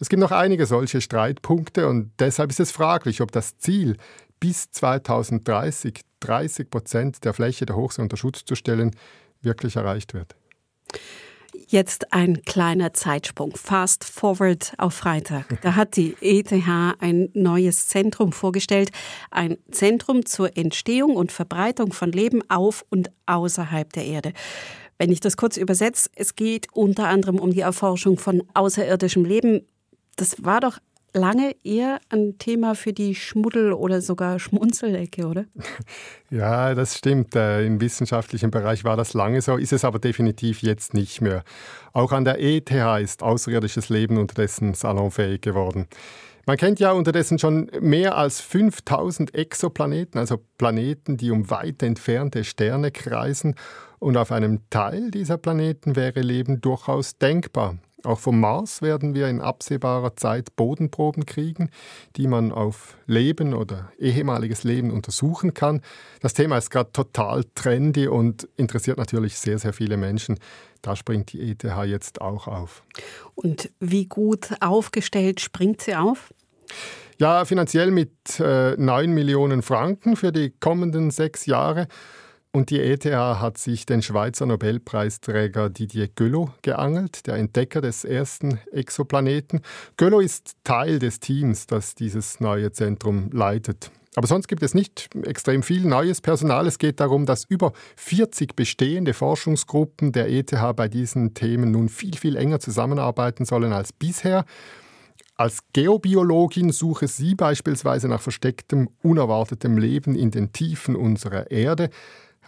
Es 0.00 0.08
gibt 0.08 0.20
noch 0.20 0.30
einige 0.30 0.66
solche 0.66 1.00
Streitpunkte 1.00 1.88
und 1.88 2.12
deshalb 2.20 2.50
ist 2.50 2.60
es 2.60 2.70
fraglich, 2.70 3.20
ob 3.20 3.32
das 3.32 3.58
Ziel, 3.58 3.96
bis 4.38 4.70
2030 4.70 6.04
30 6.20 6.70
Prozent 6.70 7.24
der 7.24 7.34
Fläche 7.34 7.66
der 7.66 7.76
Hochsee 7.76 8.02
unter 8.02 8.16
Schutz 8.16 8.44
zu 8.44 8.54
stellen, 8.54 8.94
wirklich 9.40 9.76
erreicht 9.76 10.14
wird. 10.14 10.36
Jetzt 11.66 12.12
ein 12.12 12.42
kleiner 12.44 12.92
Zeitsprung. 12.92 13.52
Fast 13.56 14.04
forward 14.04 14.72
auf 14.78 14.94
Freitag. 14.94 15.60
Da 15.62 15.74
hat 15.74 15.96
die 15.96 16.16
ETH 16.20 16.52
ein 17.00 17.30
neues 17.34 17.88
Zentrum 17.88 18.32
vorgestellt. 18.32 18.90
Ein 19.30 19.58
Zentrum 19.70 20.24
zur 20.24 20.56
Entstehung 20.56 21.16
und 21.16 21.32
Verbreitung 21.32 21.92
von 21.92 22.12
Leben 22.12 22.48
auf 22.48 22.84
und 22.90 23.10
außerhalb 23.26 23.92
der 23.92 24.06
Erde. 24.06 24.32
Wenn 24.98 25.10
ich 25.10 25.20
das 25.20 25.36
kurz 25.36 25.56
übersetze, 25.56 26.10
es 26.14 26.36
geht 26.36 26.68
unter 26.72 27.08
anderem 27.08 27.38
um 27.38 27.52
die 27.52 27.60
Erforschung 27.60 28.18
von 28.18 28.44
außerirdischem 28.54 29.24
Leben. 29.24 29.66
Das 30.16 30.44
war 30.44 30.60
doch 30.60 30.78
lange 31.12 31.54
eher 31.64 32.00
ein 32.08 32.38
Thema 32.38 32.74
für 32.74 32.92
die 32.92 33.14
Schmuddel- 33.14 33.72
oder 33.72 34.00
sogar 34.00 34.38
Schmunzelecke, 34.38 35.26
oder? 35.26 35.44
Ja, 36.30 36.74
das 36.74 36.98
stimmt. 36.98 37.34
Äh, 37.34 37.64
Im 37.64 37.80
wissenschaftlichen 37.80 38.50
Bereich 38.50 38.84
war 38.84 38.98
das 38.98 39.14
lange 39.14 39.40
so, 39.40 39.56
ist 39.56 39.72
es 39.72 39.82
aber 39.82 39.98
definitiv 39.98 40.60
jetzt 40.60 40.92
nicht 40.92 41.22
mehr. 41.22 41.42
Auch 41.94 42.12
an 42.12 42.26
der 42.26 42.38
ETH 42.38 42.70
ist 43.02 43.22
außerirdisches 43.22 43.88
Leben 43.88 44.18
unterdessen 44.18 44.74
salonfähig 44.74 45.40
geworden. 45.40 45.86
Man 46.44 46.56
kennt 46.56 46.80
ja 46.80 46.92
unterdessen 46.92 47.38
schon 47.38 47.70
mehr 47.80 48.16
als 48.16 48.40
5000 48.40 49.34
Exoplaneten, 49.34 50.18
also 50.18 50.38
Planeten, 50.56 51.16
die 51.16 51.30
um 51.30 51.50
weit 51.50 51.82
entfernte 51.82 52.44
Sterne 52.44 52.90
kreisen. 52.90 53.54
Und 53.98 54.16
auf 54.16 54.32
einem 54.32 54.60
Teil 54.70 55.10
dieser 55.10 55.36
Planeten 55.36 55.96
wäre 55.96 56.20
Leben 56.20 56.60
durchaus 56.60 57.18
denkbar. 57.18 57.76
Auch 58.04 58.20
vom 58.20 58.38
Mars 58.38 58.80
werden 58.80 59.14
wir 59.14 59.28
in 59.28 59.40
absehbarer 59.40 60.14
Zeit 60.14 60.54
Bodenproben 60.54 61.26
kriegen, 61.26 61.70
die 62.16 62.28
man 62.28 62.52
auf 62.52 62.96
Leben 63.06 63.54
oder 63.54 63.90
ehemaliges 63.98 64.62
Leben 64.62 64.92
untersuchen 64.92 65.52
kann. 65.52 65.82
Das 66.20 66.32
Thema 66.32 66.58
ist 66.58 66.70
gerade 66.70 66.92
total 66.92 67.44
trendy 67.56 68.06
und 68.06 68.48
interessiert 68.56 68.98
natürlich 68.98 69.38
sehr, 69.38 69.58
sehr 69.58 69.72
viele 69.72 69.96
Menschen. 69.96 70.38
Da 70.80 70.94
springt 70.94 71.32
die 71.32 71.50
ETH 71.50 71.64
jetzt 71.86 72.20
auch 72.20 72.46
auf. 72.46 72.84
Und 73.34 73.70
wie 73.80 74.06
gut 74.06 74.50
aufgestellt 74.60 75.40
springt 75.40 75.82
sie 75.82 75.96
auf? 75.96 76.32
Ja, 77.18 77.44
finanziell 77.44 77.90
mit 77.90 78.12
äh, 78.38 78.76
9 78.76 79.12
Millionen 79.12 79.62
Franken 79.62 80.14
für 80.14 80.30
die 80.30 80.50
kommenden 80.50 81.10
sechs 81.10 81.46
Jahre. 81.46 81.88
Und 82.50 82.70
die 82.70 82.80
ETH 82.80 83.04
hat 83.04 83.58
sich 83.58 83.84
den 83.84 84.00
Schweizer 84.00 84.46
Nobelpreisträger 84.46 85.68
Didier 85.68 86.08
Göllo 86.08 86.54
geangelt, 86.62 87.26
der 87.26 87.34
Entdecker 87.34 87.82
des 87.82 88.04
ersten 88.04 88.58
Exoplaneten. 88.72 89.60
Göllo 89.96 90.20
ist 90.20 90.56
Teil 90.64 90.98
des 90.98 91.20
Teams, 91.20 91.66
das 91.66 91.94
dieses 91.94 92.40
neue 92.40 92.72
Zentrum 92.72 93.30
leitet. 93.32 93.90
Aber 94.16 94.26
sonst 94.26 94.48
gibt 94.48 94.62
es 94.62 94.74
nicht 94.74 95.10
extrem 95.24 95.62
viel 95.62 95.84
neues 95.84 96.20
Personal. 96.20 96.66
Es 96.66 96.78
geht 96.78 96.98
darum, 97.00 97.26
dass 97.26 97.44
über 97.44 97.72
40 97.96 98.56
bestehende 98.56 99.14
Forschungsgruppen 99.14 100.12
der 100.12 100.28
ETH 100.28 100.52
bei 100.74 100.88
diesen 100.88 101.34
Themen 101.34 101.70
nun 101.70 101.88
viel, 101.88 102.16
viel 102.16 102.34
enger 102.34 102.58
zusammenarbeiten 102.58 103.44
sollen 103.44 103.72
als 103.72 103.92
bisher. 103.92 104.44
Als 105.36 105.60
Geobiologin 105.72 106.72
suche 106.72 107.06
sie 107.06 107.36
beispielsweise 107.36 108.08
nach 108.08 108.20
verstecktem, 108.20 108.88
unerwartetem 109.02 109.78
Leben 109.78 110.16
in 110.16 110.32
den 110.32 110.52
Tiefen 110.52 110.96
unserer 110.96 111.52
Erde, 111.52 111.90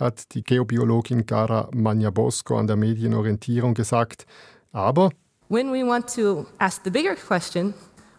hat 0.00 0.34
die 0.34 0.42
Geobiologin 0.42 1.26
Gara 1.26 1.68
Magnabosco 1.72 2.58
an 2.58 2.66
der 2.66 2.76
Medienorientierung 2.76 3.74
gesagt. 3.74 4.26
Aber 4.72 5.10
when 5.48 5.72
we 5.72 5.86
want 5.86 6.12
to 6.14 6.46
ask 6.58 6.82
the 6.84 6.90
bigger 6.90 7.14
question, 7.14 7.74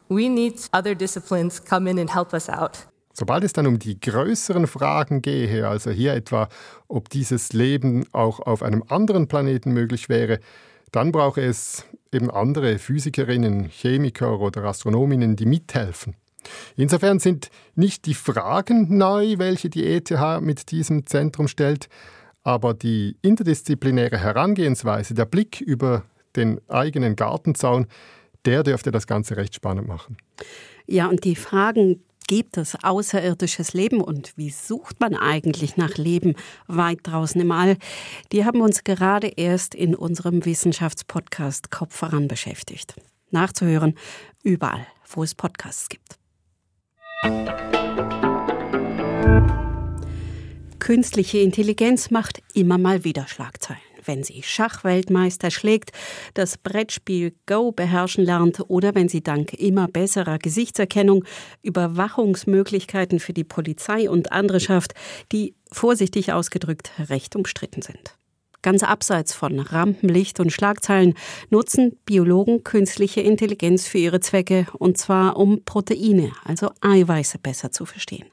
we 0.10 0.30
need 0.30 0.70
other 0.74 0.96
disciplines 0.96 1.64
come 1.64 1.90
in 1.90 2.00
and 2.00 2.14
help 2.14 2.34
us 2.34 2.50
out. 2.50 2.88
Sobald 3.14 3.44
es 3.44 3.54
dann 3.54 3.68
um 3.68 3.78
die 3.78 4.00
größeren 4.00 4.68
Fragen 4.68 5.22
gehe, 5.22 5.68
also 5.68 5.92
hier 5.92 6.14
etwa, 6.14 6.48
ob 6.88 7.10
dieses 7.10 7.52
Leben 7.52 8.06
auch 8.14 8.40
auf 8.40 8.64
einem 8.64 8.84
anderen 8.88 9.28
Planeten 9.28 9.72
möglich 9.72 10.08
wäre, 10.08 10.40
dann 10.92 11.12
brauche 11.12 11.42
es 11.42 11.86
eben 12.12 12.30
andere 12.30 12.78
Physikerinnen, 12.78 13.66
Chemiker 13.70 14.40
oder 14.40 14.64
Astronominnen, 14.64 15.36
die 15.36 15.46
mithelfen. 15.46 16.16
Insofern 16.76 17.20
sind 17.20 17.50
nicht 17.76 18.06
die 18.06 18.14
Fragen 18.14 18.98
neu, 18.98 19.38
welche 19.38 19.70
die 19.70 19.86
ETH 19.86 20.12
mit 20.42 20.72
diesem 20.72 21.06
Zentrum 21.06 21.48
stellt, 21.48 21.88
aber 22.44 22.74
die 22.74 23.18
interdisziplinäre 23.22 24.18
Herangehensweise, 24.18 25.14
der 25.14 25.26
Blick 25.26 25.62
über 25.62 26.04
den 26.36 26.60
eigenen 26.68 27.16
Gartenzaun, 27.16 27.88
der 28.46 28.64
dürfte 28.64 28.92
das 28.92 29.06
Ganze 29.06 29.38
recht 29.38 29.54
spannend 29.56 29.88
machen. 29.88 30.18
Ja, 30.88 31.08
und 31.08 31.24
die 31.24 31.36
Fragen, 31.36 32.02
gibt 32.28 32.56
es 32.56 32.82
außerirdisches 32.82 33.74
Leben 33.74 34.00
und 34.00 34.32
wie 34.38 34.52
sucht 34.52 35.02
man 35.02 35.16
eigentlich 35.16 35.76
nach 35.76 35.98
Leben 35.98 36.36
weit 36.68 37.00
draußen 37.04 37.42
im 37.42 37.52
All? 37.52 37.76
Die 38.32 38.46
haben 38.46 38.62
uns 38.62 38.86
gerade 38.86 39.28
erst 39.28 39.76
in 39.76 39.96
unserem 39.96 40.46
Wissenschaftspodcast 40.46 41.72
Kopf 41.72 41.94
voran 41.94 42.30
beschäftigt. 42.30 42.96
Nachzuhören 43.32 43.96
überall, 44.44 44.88
wo 45.14 45.24
es 45.24 45.36
Podcasts 45.36 45.90
gibt. 45.90 46.21
Künstliche 50.80 51.38
Intelligenz 51.40 52.12
macht 52.12 52.42
immer 52.54 52.78
mal 52.78 53.04
wieder 53.04 53.28
Schlagzeilen 53.28 53.80
wenn 54.06 54.24
sie 54.24 54.44
Schachweltmeister 54.44 55.52
schlägt, 55.52 55.92
das 56.34 56.58
Brettspiel 56.58 57.34
Go 57.46 57.72
beherrschen 57.72 58.26
lernt 58.26 58.64
oder 58.68 58.96
wenn 58.96 59.10
sie 59.10 59.22
dank 59.22 59.54
immer 59.54 59.88
besserer 59.88 60.38
Gesichtserkennung 60.38 61.26
Überwachungsmöglichkeiten 61.62 63.20
für 63.20 63.34
die 63.34 63.44
Polizei 63.44 64.10
und 64.10 64.32
andere 64.32 64.60
schafft, 64.60 64.94
die 65.32 65.56
vorsichtig 65.72 66.34
ausgedrückt 66.34 66.92
recht 67.10 67.36
umstritten 67.36 67.82
sind. 67.82 68.18
Ganz 68.62 68.84
abseits 68.84 69.34
von 69.34 69.60
Rampenlicht 69.60 70.40
und 70.40 70.52
Schlagzeilen 70.52 71.16
nutzen 71.50 71.98
Biologen 72.06 72.64
künstliche 72.64 73.22
Intelligenz 73.22 73.88
für 73.88 73.98
ihre 73.98 74.20
Zwecke, 74.20 74.68
und 74.78 74.98
zwar 74.98 75.38
um 75.38 75.64
Proteine, 75.64 76.32
also 76.44 76.70
Eiweiße, 76.82 77.40
besser 77.40 77.72
zu 77.72 77.86
verstehen. 77.86 78.28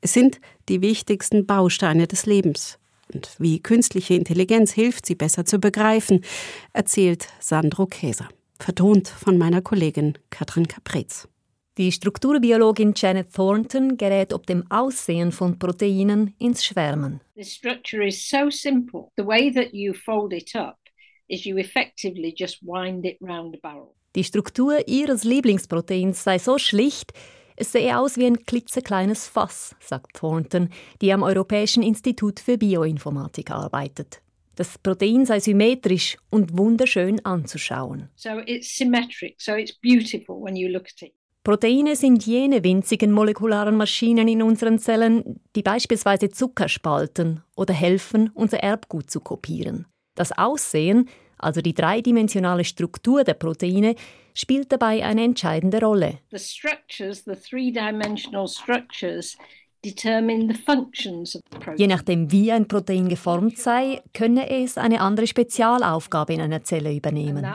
Es 0.00 0.12
sind 0.12 0.40
die 0.68 0.80
wichtigsten 0.80 1.46
Bausteine 1.46 2.06
des 2.06 2.26
Lebens, 2.26 2.78
und 3.12 3.30
wie 3.38 3.60
künstliche 3.60 4.14
Intelligenz 4.14 4.72
hilft, 4.72 5.06
sie 5.06 5.14
besser 5.14 5.44
zu 5.44 5.58
begreifen, 5.58 6.24
erzählt 6.72 7.28
Sandro 7.40 7.86
Käser, 7.86 8.28
vertont 8.58 9.08
von 9.08 9.38
meiner 9.38 9.60
Kollegin 9.60 10.14
Katrin 10.30 10.68
Caprez. 10.68 11.28
Die 11.76 11.90
Strukturbiologin 11.90 12.92
Janet 12.94 13.34
Thornton 13.34 13.96
gerät 13.96 14.32
ob 14.32 14.46
dem 14.46 14.62
Aussehen 14.70 15.32
von 15.32 15.58
Proteinen 15.58 16.32
ins 16.38 16.64
Schwärmen. 16.64 17.20
The 17.34 17.42
structure 17.42 18.06
is 18.06 18.28
so 18.28 18.48
simple. 18.48 19.08
The 19.16 19.26
way 19.26 19.52
that 19.52 19.72
you 19.72 19.92
fold 19.92 20.32
it 20.32 20.54
up 20.54 20.78
is 21.26 21.44
you 21.44 21.56
effectively 21.58 22.32
just 22.36 22.62
wind 22.62 23.04
it 23.04 23.16
round 23.20 23.56
a 23.56 23.58
barrel. 23.60 23.96
Die 24.14 24.22
Struktur 24.22 24.86
ihres 24.86 25.24
Lieblingsproteins 25.24 26.22
sei 26.22 26.38
so 26.38 26.58
schlicht, 26.58 27.12
es 27.56 27.72
sehe 27.72 27.98
aus 27.98 28.16
wie 28.18 28.26
ein 28.26 28.46
klitzekleines 28.46 29.26
Fass, 29.26 29.74
sagt 29.80 30.14
Thornton, 30.14 30.68
die 31.00 31.12
am 31.12 31.24
Europäischen 31.24 31.82
Institut 31.82 32.38
für 32.38 32.56
Bioinformatik 32.56 33.50
arbeitet. 33.50 34.22
Das 34.54 34.78
Protein 34.78 35.26
sei 35.26 35.40
symmetrisch 35.40 36.16
und 36.30 36.56
wunderschön 36.56 37.18
anzuschauen. 37.24 38.10
So 38.14 38.38
it's 38.46 38.76
symmetric, 38.76 39.40
so 39.40 39.56
it's 39.56 39.72
beautiful 39.80 40.40
when 40.40 40.54
you 40.54 40.68
look 40.68 40.86
at 40.86 41.02
it. 41.02 41.14
Proteine 41.44 41.94
sind 41.94 42.26
jene 42.26 42.64
winzigen 42.64 43.12
molekularen 43.12 43.76
Maschinen 43.76 44.26
in 44.28 44.42
unseren 44.42 44.78
Zellen, 44.78 45.40
die 45.54 45.62
beispielsweise 45.62 46.30
Zucker 46.30 46.68
spalten 46.68 47.44
oder 47.54 47.74
helfen, 47.74 48.30
unser 48.34 48.60
Erbgut 48.60 49.10
zu 49.10 49.20
kopieren. 49.20 49.86
Das 50.16 50.32
Aussehen 50.32 51.08
also 51.44 51.60
die 51.60 51.74
dreidimensionale 51.74 52.64
Struktur 52.64 53.24
der 53.24 53.34
Proteine, 53.34 53.94
spielt 54.34 54.72
dabei 54.72 55.04
eine 55.04 55.24
entscheidende 55.24 55.80
Rolle. 55.80 56.18
The 56.30 56.38
structures, 56.38 57.24
the 57.24 57.34
three-dimensional 57.34 58.48
structures 58.48 59.36
determine 59.84 60.52
the 60.52 60.58
functions 60.58 61.36
of 61.36 61.42
the 61.52 61.58
protein. 61.58 61.76
Je 61.78 61.86
nachdem, 61.86 62.32
wie 62.32 62.50
ein 62.50 62.66
Protein 62.66 63.08
geformt 63.08 63.58
sei, 63.58 64.02
könne 64.12 64.48
es 64.50 64.78
eine 64.78 65.00
andere 65.00 65.26
Spezialaufgabe 65.26 66.34
in 66.34 66.40
einer 66.40 66.64
Zelle 66.64 66.94
übernehmen. 66.94 67.46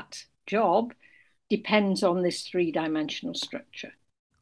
Job 0.47 0.93
depends 1.51 2.03
on 2.03 2.23
this 2.23 2.43
three-dimensional 2.43 3.35
structure. 3.35 3.91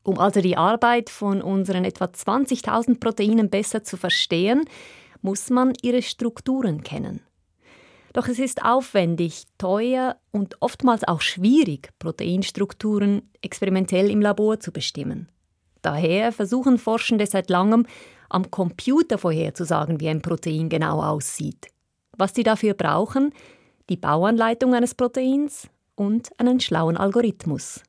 Um 0.03 0.19
also 0.19 0.39
die 0.39 0.55
Arbeit 0.55 1.09
von 1.09 1.41
unseren 1.41 1.83
etwa 1.83 2.05
20.000 2.05 2.99
Proteinen 2.99 3.49
besser 3.49 3.83
zu 3.83 3.97
verstehen, 3.97 4.63
muss 5.21 5.49
man 5.49 5.73
ihre 5.81 6.01
Strukturen 6.01 6.83
kennen. 6.83 7.21
Doch 8.13 8.27
es 8.27 8.39
ist 8.39 8.63
aufwendig, 8.63 9.43
teuer 9.57 10.15
und 10.31 10.61
oftmals 10.61 11.03
auch 11.03 11.21
schwierig, 11.21 11.89
Proteinstrukturen 11.99 13.29
experimentell 13.41 14.09
im 14.09 14.21
Labor 14.21 14.59
zu 14.59 14.71
bestimmen. 14.71 15.29
Daher 15.81 16.31
versuchen 16.31 16.77
Forschende 16.77 17.25
seit 17.27 17.49
langem, 17.49 17.85
am 18.29 18.49
Computer 18.49 19.17
vorherzusagen, 19.17 19.99
wie 19.99 20.09
ein 20.09 20.21
Protein 20.21 20.69
genau 20.69 21.01
aussieht. 21.01 21.67
Was 22.17 22.33
sie 22.33 22.43
dafür 22.43 22.73
brauchen, 22.73 23.33
die 23.89 23.97
Bauanleitung 23.97 24.73
eines 24.73 24.95
Proteins 24.95 25.69
und 25.97 26.29
einen 26.39 26.61
schlauen 26.61 26.95
Algorithmus. 26.95 27.83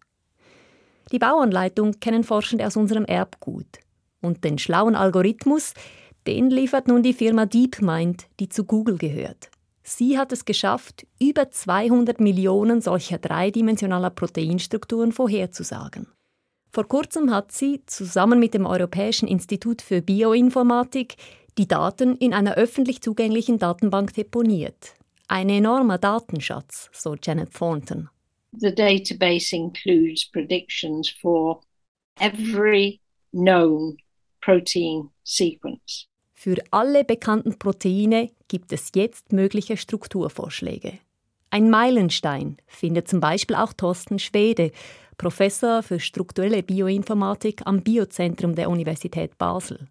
Die 1.12 1.18
Bauanleitung 1.18 2.00
kennen 2.00 2.24
Forschende 2.24 2.66
aus 2.66 2.76
unserem 2.76 3.04
Erbgut. 3.04 3.78
Und 4.20 4.42
den 4.42 4.58
schlauen 4.58 4.96
Algorithmus, 4.96 5.74
den 6.26 6.50
liefert 6.50 6.88
nun 6.88 7.02
die 7.02 7.12
Firma 7.12 7.46
DeepMind, 7.46 8.26
die 8.40 8.48
zu 8.48 8.64
Google 8.64 8.98
gehört. 8.98 9.50
Sie 9.82 10.18
hat 10.18 10.32
es 10.32 10.44
geschafft, 10.44 11.06
über 11.18 11.50
200 11.50 12.20
Millionen 12.20 12.82
solcher 12.82 13.18
dreidimensionaler 13.18 14.10
Proteinstrukturen 14.10 15.12
vorherzusagen. 15.12 16.08
Vor 16.70 16.86
kurzem 16.86 17.32
hat 17.32 17.52
sie 17.52 17.82
zusammen 17.86 18.38
mit 18.38 18.52
dem 18.52 18.66
Europäischen 18.66 19.28
Institut 19.28 19.80
für 19.80 20.02
Bioinformatik 20.02 21.16
die 21.56 21.66
Daten 21.66 22.16
in 22.16 22.34
einer 22.34 22.54
öffentlich 22.54 23.00
zugänglichen 23.00 23.58
Datenbank 23.58 24.12
deponiert. 24.12 24.94
Ein 25.28 25.50
enormer 25.50 25.98
Datenschatz, 25.98 26.88
so 26.92 27.14
Janet 27.22 27.52
Thornton. 27.52 28.08
The 28.58 28.74
database 28.74 29.54
includes 29.54 30.24
predictions 30.24 31.10
for 31.10 31.60
every 32.18 33.00
known 33.32 33.98
protein 34.40 35.10
sequence. 35.24 36.08
Für 36.32 36.56
alle 36.70 37.04
bekannten 37.04 37.58
Proteine 37.58 38.30
gibt 38.48 38.72
es 38.72 38.92
jetzt 38.94 39.32
mögliche 39.32 39.76
Strukturvorschläge. 39.76 40.98
Ein 41.50 41.68
Meilenstein 41.68 42.56
findet 42.66 43.08
zum 43.08 43.20
Beispiel 43.20 43.56
auch 43.56 43.74
Thorsten 43.74 44.18
Schwede, 44.18 44.70
Professor 45.18 45.82
für 45.82 46.00
strukturelle 46.00 46.62
Bioinformatik 46.62 47.62
am 47.66 47.82
Biozentrum 47.82 48.54
der 48.54 48.70
Universität 48.70 49.36
Basel. 49.36 49.88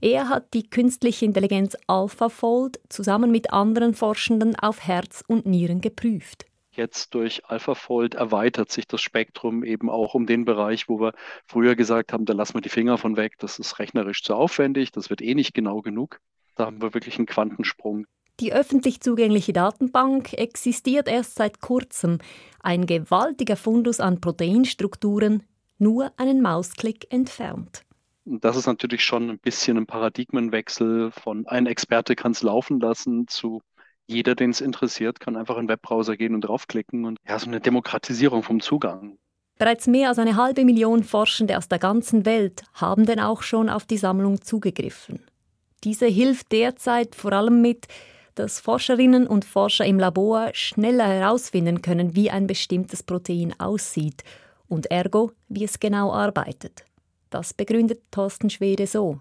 Er 0.00 0.28
hat 0.28 0.54
die 0.54 0.68
künstliche 0.68 1.24
Intelligenz 1.24 1.76
AlphaFold 1.86 2.80
zusammen 2.88 3.32
mit 3.32 3.52
anderen 3.52 3.94
Forschenden 3.94 4.54
auf 4.56 4.86
Herz 4.86 5.24
und 5.26 5.46
Nieren 5.46 5.80
geprüft. 5.80 6.46
Jetzt 6.70 7.14
durch 7.14 7.44
AlphaFold 7.46 8.14
erweitert 8.14 8.70
sich 8.70 8.86
das 8.86 9.00
Spektrum 9.00 9.64
eben 9.64 9.90
auch 9.90 10.14
um 10.14 10.26
den 10.26 10.44
Bereich, 10.44 10.88
wo 10.88 11.00
wir 11.00 11.12
früher 11.44 11.74
gesagt 11.74 12.12
haben, 12.12 12.24
da 12.24 12.32
lassen 12.32 12.54
wir 12.54 12.60
die 12.60 12.68
Finger 12.68 12.98
von 12.98 13.16
weg, 13.16 13.32
das 13.38 13.58
ist 13.58 13.80
rechnerisch 13.80 14.22
zu 14.22 14.36
aufwendig, 14.36 14.92
das 14.92 15.10
wird 15.10 15.20
eh 15.20 15.34
nicht 15.34 15.54
genau 15.54 15.82
genug. 15.82 16.20
Da 16.54 16.66
haben 16.66 16.80
wir 16.80 16.94
wirklich 16.94 17.18
einen 17.18 17.26
Quantensprung. 17.26 18.06
Die 18.38 18.52
öffentlich 18.52 19.00
zugängliche 19.00 19.52
Datenbank 19.52 20.34
existiert 20.34 21.08
erst 21.08 21.34
seit 21.34 21.60
kurzem. 21.60 22.18
Ein 22.62 22.86
gewaltiger 22.86 23.56
Fundus 23.56 23.98
an 23.98 24.20
Proteinstrukturen, 24.20 25.42
nur 25.78 26.12
einen 26.16 26.40
Mausklick 26.40 27.12
entfernt. 27.12 27.84
Das 28.30 28.56
ist 28.56 28.66
natürlich 28.66 29.04
schon 29.04 29.30
ein 29.30 29.38
bisschen 29.38 29.78
ein 29.78 29.86
Paradigmenwechsel 29.86 31.10
von 31.12 31.46
ein 31.46 31.66
Experte 31.66 32.14
kann 32.14 32.32
es 32.32 32.42
laufen 32.42 32.78
lassen 32.78 33.26
zu 33.26 33.62
jeder, 34.06 34.34
den 34.34 34.50
es 34.50 34.60
interessiert, 34.60 35.20
kann 35.20 35.36
einfach 35.36 35.56
in 35.56 35.64
den 35.64 35.68
Webbrowser 35.68 36.16
gehen 36.16 36.34
und 36.34 36.42
draufklicken 36.42 37.04
und 37.04 37.18
ja, 37.26 37.38
so 37.38 37.46
eine 37.46 37.60
Demokratisierung 37.60 38.42
vom 38.42 38.60
Zugang. 38.60 39.18
Bereits 39.58 39.86
mehr 39.86 40.08
als 40.08 40.18
eine 40.18 40.36
halbe 40.36 40.64
Million 40.64 41.04
Forschende 41.04 41.58
aus 41.58 41.68
der 41.68 41.78
ganzen 41.78 42.24
Welt 42.24 42.62
haben 42.74 43.06
denn 43.06 43.20
auch 43.20 43.42
schon 43.42 43.68
auf 43.68 43.86
die 43.86 43.98
Sammlung 43.98 44.40
zugegriffen. 44.40 45.20
Diese 45.84 46.06
hilft 46.06 46.52
derzeit 46.52 47.14
vor 47.14 47.32
allem 47.32 47.60
mit, 47.60 47.86
dass 48.34 48.60
Forscherinnen 48.60 49.26
und 49.26 49.44
Forscher 49.44 49.84
im 49.84 49.98
Labor 49.98 50.50
schneller 50.52 51.06
herausfinden 51.06 51.82
können, 51.82 52.14
wie 52.14 52.30
ein 52.30 52.46
bestimmtes 52.46 53.02
Protein 53.02 53.54
aussieht 53.58 54.22
und 54.68 54.90
ergo, 54.90 55.32
wie 55.48 55.64
es 55.64 55.80
genau 55.80 56.12
arbeitet. 56.12 56.87
Das 57.30 57.54
begründet 57.54 58.02
Thorsten 58.10 58.50
Schwede 58.50 58.86
so. 58.86 59.20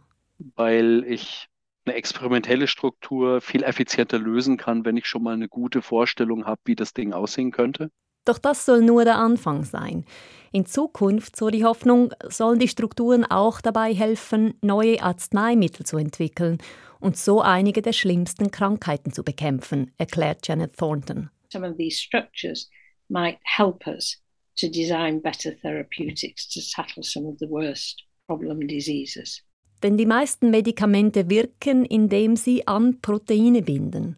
Weil 0.55 1.03
ich 1.07 1.47
eine 1.85 1.95
experimentelle 1.95 2.67
Struktur 2.67 3.41
viel 3.41 3.63
effizienter 3.63 4.19
lösen 4.19 4.57
kann, 4.57 4.85
wenn 4.85 4.97
ich 4.97 5.05
schon 5.05 5.23
mal 5.23 5.33
eine 5.33 5.47
gute 5.47 5.81
Vorstellung 5.81 6.45
habe, 6.45 6.61
wie 6.65 6.75
das 6.75 6.93
Ding 6.93 7.13
aussehen 7.13 7.51
könnte. 7.51 7.91
Doch 8.25 8.37
das 8.37 8.65
soll 8.65 8.81
nur 8.81 9.05
der 9.05 9.17
Anfang 9.17 9.63
sein. 9.63 10.03
In 10.51 10.65
Zukunft, 10.65 11.37
so 11.37 11.49
die 11.49 11.63
Hoffnung, 11.63 12.13
sollen 12.27 12.59
die 12.59 12.67
Strukturen 12.67 13.23
auch 13.23 13.61
dabei 13.61 13.93
helfen, 13.93 14.55
neue 14.61 15.01
Arzneimittel 15.01 15.85
zu 15.85 15.97
entwickeln 15.97 16.57
und 16.99 17.15
so 17.15 17.41
einige 17.41 17.81
der 17.81 17.93
schlimmsten 17.93 18.51
Krankheiten 18.51 19.13
zu 19.13 19.23
bekämpfen, 19.23 19.93
erklärt 19.97 20.45
Janet 20.47 20.75
Thornton. 20.75 21.29
Some 21.51 21.65
of 21.65 21.77
these 21.77 21.97
structures 21.97 22.69
might 23.07 23.37
help 23.43 23.87
us 23.87 24.21
to 24.57 24.67
design 24.67 25.21
better 25.21 25.51
therapeutics 25.61 26.47
to 26.49 26.59
tackle 26.75 27.03
some 27.03 27.27
of 27.27 27.37
the 27.39 27.49
worst 27.49 28.03
problem 28.27 28.67
diseases. 28.67 29.43
Denn 29.83 29.97
die 29.97 30.05
meisten 30.05 30.49
Medikamente 30.49 31.29
wirken, 31.29 31.85
indem 31.85 32.35
sie 32.35 32.67
an 32.67 32.99
Proteine 33.01 33.61
binden. 33.61 34.17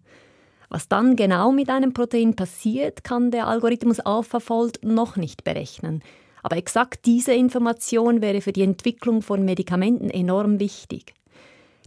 Was 0.70 0.88
dann 0.88 1.16
genau 1.16 1.52
mit 1.52 1.70
einem 1.70 1.94
Protein 1.94 2.36
passiert, 2.36 3.04
kann 3.04 3.32
der 3.32 3.48
Algorithmus 3.48 4.00
AlphaFold 4.00 4.84
noch 4.84 5.18
nicht 5.18 5.44
berechnen. 5.44 6.02
Aber 6.44 6.58
exakt 6.58 7.06
diese 7.06 7.34
Information 7.34 8.22
wäre 8.22 8.40
für 8.40 8.54
die 8.54 8.62
Entwicklung 8.62 9.22
von 9.22 9.44
Medikamenten 9.44 10.10
enorm 10.10 10.60
wichtig. 10.60 11.14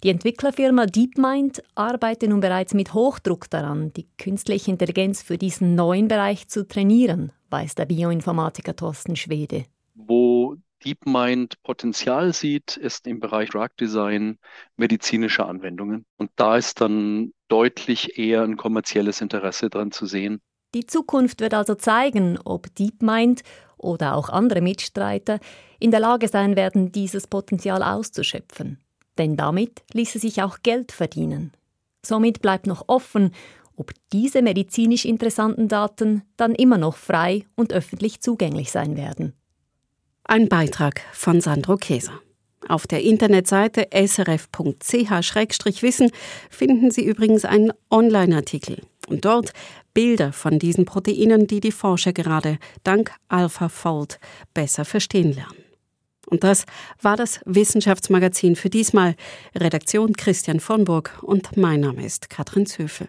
Die 0.02 0.10
Entwicklerfirma 0.10 0.86
DeepMind 0.86 1.62
arbeitet 1.76 2.28
nun 2.28 2.40
bereits 2.40 2.74
mit 2.74 2.92
Hochdruck 2.92 3.48
daran, 3.48 3.92
die 3.92 4.08
künstliche 4.18 4.72
Intelligenz 4.72 5.22
für 5.22 5.38
diesen 5.38 5.76
neuen 5.76 6.08
Bereich 6.08 6.48
zu 6.48 6.66
trainieren, 6.66 7.30
weiß 7.52 7.74
der 7.74 7.84
Bioinformatiker 7.84 8.74
Thorsten 8.74 9.14
Schwede. 9.14 9.66
Wo 9.94 10.56
DeepMind 10.84 11.62
Potenzial 11.62 12.32
sieht, 12.32 12.76
ist 12.76 13.06
im 13.06 13.20
Bereich 13.20 13.50
Drug 13.50 13.68
Design 13.78 14.38
medizinische 14.76 15.44
Anwendungen. 15.44 16.06
Und 16.16 16.30
da 16.36 16.56
ist 16.56 16.80
dann 16.80 17.32
deutlich 17.48 18.18
eher 18.18 18.42
ein 18.42 18.56
kommerzielles 18.56 19.20
Interesse 19.20 19.70
dran 19.70 19.92
zu 19.92 20.06
sehen. 20.06 20.40
Die 20.74 20.86
Zukunft 20.86 21.40
wird 21.40 21.54
also 21.54 21.74
zeigen, 21.74 22.38
ob 22.44 22.74
DeepMind 22.74 23.42
oder 23.76 24.16
auch 24.16 24.30
andere 24.30 24.62
Mitstreiter 24.62 25.38
in 25.78 25.90
der 25.90 26.00
Lage 26.00 26.28
sein 26.28 26.56
werden, 26.56 26.92
dieses 26.92 27.26
Potenzial 27.26 27.82
auszuschöpfen. 27.82 28.78
Denn 29.18 29.36
damit 29.36 29.82
ließe 29.92 30.18
sich 30.18 30.42
auch 30.42 30.58
Geld 30.62 30.92
verdienen. 30.92 31.52
Somit 32.04 32.40
bleibt 32.40 32.66
noch 32.66 32.84
offen, 32.88 33.32
ob 33.76 33.92
diese 34.12 34.42
medizinisch 34.42 35.04
interessanten 35.04 35.68
Daten 35.68 36.22
dann 36.36 36.54
immer 36.54 36.78
noch 36.78 36.96
frei 36.96 37.44
und 37.54 37.72
öffentlich 37.72 38.20
zugänglich 38.20 38.70
sein 38.70 38.96
werden. 38.96 39.34
Ein 40.24 40.48
Beitrag 40.48 41.00
von 41.12 41.40
Sandro 41.40 41.76
Käser. 41.76 42.20
Auf 42.68 42.86
der 42.86 43.02
Internetseite 43.02 43.88
srf.ch-wissen 43.92 44.92
finden 46.48 46.90
Sie 46.92 47.04
übrigens 47.04 47.44
einen 47.44 47.72
Online-Artikel 47.90 48.82
und 49.08 49.24
dort 49.24 49.52
Bilder 49.94 50.32
von 50.32 50.58
diesen 50.58 50.84
Proteinen, 50.84 51.46
die 51.46 51.60
die 51.60 51.72
Forscher 51.72 52.12
gerade 52.12 52.58
dank 52.84 53.12
AlphaFold 53.28 54.18
besser 54.54 54.84
verstehen 54.84 55.32
lernen. 55.32 55.56
Und 56.26 56.44
das 56.44 56.64
war 57.00 57.16
das 57.16 57.40
Wissenschaftsmagazin 57.44 58.56
für 58.56 58.70
diesmal. 58.70 59.16
Redaktion 59.54 60.14
Christian 60.14 60.60
von 60.60 60.84
Burg 60.84 61.18
und 61.22 61.56
mein 61.56 61.80
Name 61.80 62.06
ist 62.06 62.30
Katrin 62.30 62.64
Zöfel. 62.64 63.08